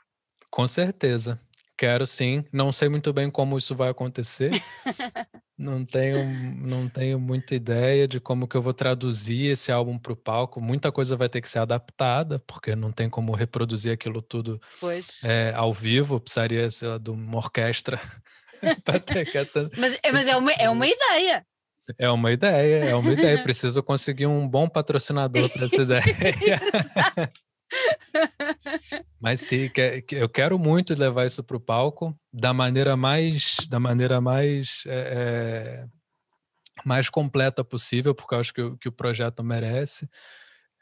[0.49, 1.39] Com certeza.
[1.77, 2.45] Quero sim.
[2.53, 4.51] Não sei muito bem como isso vai acontecer.
[5.57, 10.13] não tenho, não tenho muita ideia de como que eu vou traduzir esse álbum para
[10.13, 10.61] o palco.
[10.61, 14.61] Muita coisa vai ter que ser adaptada, porque não tem como reproduzir aquilo tudo
[15.25, 16.17] é, ao vivo.
[16.17, 17.99] Precisaria lá, de uma orquestra
[19.77, 21.45] mas, é, mas é, uma, é uma ideia.
[21.97, 23.43] É uma ideia, é uma ideia.
[23.43, 26.01] Preciso conseguir um bom patrocinador para essa ideia.
[29.19, 29.69] Mas sim,
[30.11, 35.85] eu quero muito levar isso para o palco da maneira mais, da maneira mais, é,
[36.83, 40.09] mais completa possível, porque eu acho que, que o projeto merece.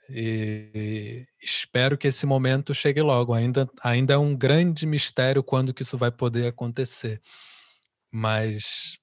[0.10, 3.34] E espero que esse momento chegue logo.
[3.34, 7.22] Ainda, ainda é um grande mistério quando que isso vai poder acontecer
[8.14, 9.00] mas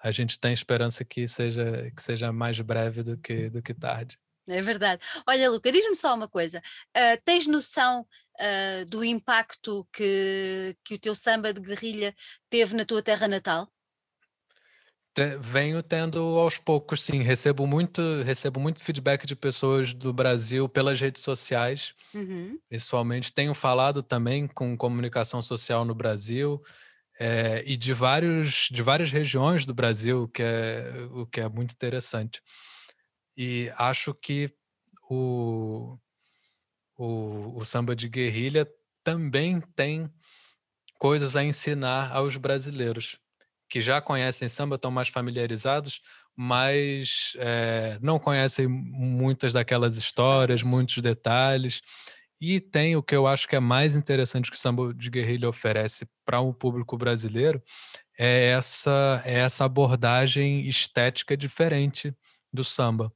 [0.00, 4.16] a gente tem esperança que seja que seja mais breve do que do que tarde.
[4.46, 5.02] É verdade.
[5.26, 6.62] Olha, Luca, diz-me só uma coisa.
[6.96, 12.14] Uh, tens noção uh, do impacto que, que o teu samba de guerrilha
[12.48, 13.70] teve na tua terra natal?
[15.40, 17.22] Venho tendo aos poucos, sim.
[17.22, 22.58] Recebo muito, recebo muito feedback de pessoas do Brasil pelas redes sociais, uhum.
[22.68, 23.32] principalmente.
[23.32, 26.62] Tenho falado também com comunicação social no Brasil
[27.18, 31.72] é, e de, vários, de várias regiões do Brasil, que é, o que é muito
[31.72, 32.42] interessante.
[33.36, 34.52] E acho que
[35.10, 35.98] o,
[36.96, 38.68] o, o samba de guerrilha
[39.02, 40.10] também tem
[40.98, 43.18] coisas a ensinar aos brasileiros
[43.68, 46.00] que já conhecem samba, estão mais familiarizados,
[46.34, 51.82] mas é, não conhecem muitas daquelas histórias, muitos detalhes.
[52.40, 55.48] E tem o que eu acho que é mais interessante que o samba de guerrilha
[55.48, 57.62] oferece para o um público brasileiro,
[58.16, 62.14] é essa, é essa abordagem estética diferente
[62.52, 63.12] do samba.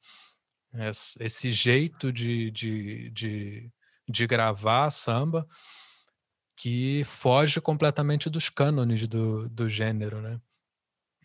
[1.21, 3.71] Esse jeito de, de, de,
[4.09, 5.47] de gravar samba
[6.57, 10.41] que foge completamente dos cânones do, do gênero, né?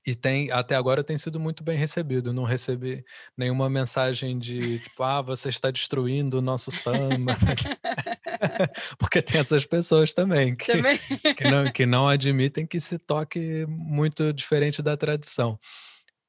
[0.07, 2.31] E tem, até agora tem sido muito bem recebido.
[2.31, 3.03] Não recebi
[3.35, 7.35] nenhuma mensagem de tipo, ah, você está destruindo o nosso samba.
[8.97, 10.97] Porque tem essas pessoas também que, também.
[11.35, 15.59] que, não, que não admitem que se toque muito diferente da tradição.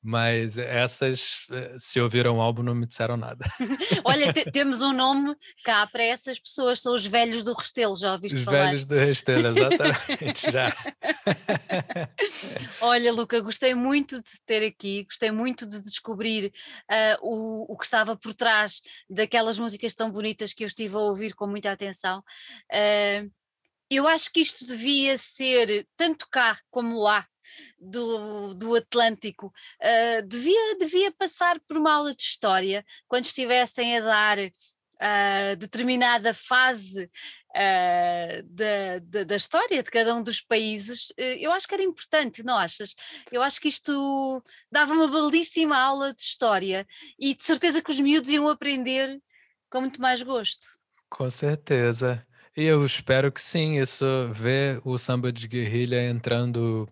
[0.01, 3.45] Mas essas, eh, se ouviram o álbum, não me disseram nada.
[4.05, 5.35] Olha, temos um nome
[5.65, 8.59] cá para essas pessoas, são os velhos do Restelo, já ouviste os falar?
[8.59, 10.69] Os velhos do Restelo, exatamente, já.
[12.81, 16.53] Olha, Luca, gostei muito de te ter aqui, gostei muito de descobrir
[16.91, 18.81] uh, o, o que estava por trás
[19.11, 22.23] daquelas músicas tão bonitas que eu estive a ouvir com muita atenção.
[22.73, 23.29] Uh,
[23.91, 27.27] eu acho que isto devia ser, tanto cá como lá,
[27.79, 34.01] do, do Atlântico, uh, devia, devia passar por uma aula de história quando estivessem a
[34.01, 41.13] dar uh, determinada fase uh, da, da, da, história de cada um dos países.
[41.17, 42.95] eu acho que era importante, não achas?
[43.31, 46.87] Eu acho que isto dava uma belíssima aula de história
[47.19, 49.21] e de certeza que os miúdos iam aprender
[49.71, 50.67] com muito mais gosto.
[51.09, 52.25] Com certeza.
[52.57, 56.89] E eu espero que sim, isso ver o samba de guerrilha entrando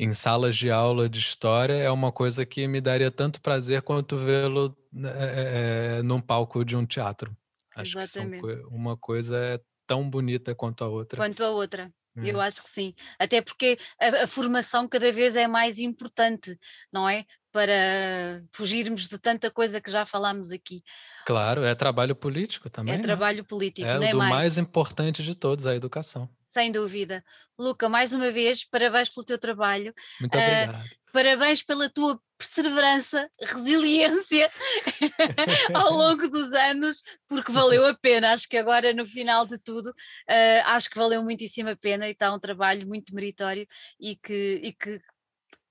[0.00, 4.16] em salas de aula de história é uma coisa que me daria tanto prazer quanto
[4.16, 4.74] vê-lo
[5.04, 7.36] é, num palco de um teatro.
[7.76, 8.42] Acho Exatamente.
[8.42, 11.18] que são, uma coisa é tão bonita quanto a outra.
[11.18, 11.92] Quanto a outra.
[12.16, 12.30] É.
[12.30, 16.58] Eu acho que sim, até porque a, a, formação cada vez é mais importante,
[16.90, 17.26] não é?
[17.52, 20.82] Para fugirmos de tanta coisa que já falámos aqui.
[21.26, 22.94] Claro, é trabalho político também.
[22.94, 23.02] É né?
[23.02, 24.34] trabalho político, é não é do mais.
[24.34, 27.24] mais importante de todos, a educação sem dúvida.
[27.58, 29.94] Luca, mais uma vez, parabéns pelo teu trabalho.
[30.20, 30.90] Muito uh, obrigado.
[31.12, 34.50] Parabéns pela tua perseverança, resiliência
[35.74, 38.32] ao longo dos anos, porque valeu a pena.
[38.32, 42.12] Acho que agora, no final de tudo, uh, acho que valeu muitíssimo a pena e
[42.12, 43.66] está um trabalho muito meritório
[43.98, 45.00] e que, e que,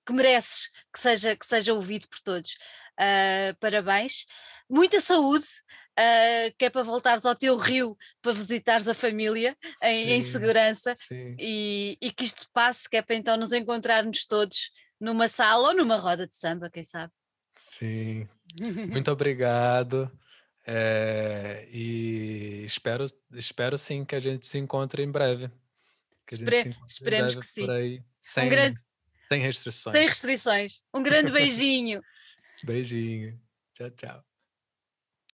[0.06, 2.52] que mereces que seja, que seja ouvido por todos.
[3.00, 4.26] Uh, parabéns,
[4.70, 5.46] muita saúde,
[6.00, 10.96] uh, que é para voltares ao teu rio para visitares a família em, em segurança
[11.38, 15.76] e, e, que isto passe, que é para então nos encontrarmos todos numa sala ou
[15.76, 17.12] numa roda de samba, quem sabe.
[17.56, 18.28] Sim,
[18.90, 20.10] muito obrigado.
[20.72, 25.50] É, e espero, espero sim que a gente se encontre em breve.
[26.28, 27.72] Que Espere, esperemos breve que sim.
[27.72, 28.80] Aí, sem, um grande,
[29.28, 29.96] sem restrições.
[29.96, 30.84] Sem restrições.
[30.94, 32.04] Um grande beijinho.
[32.64, 33.42] beijinho.
[33.74, 34.29] Tchau, tchau.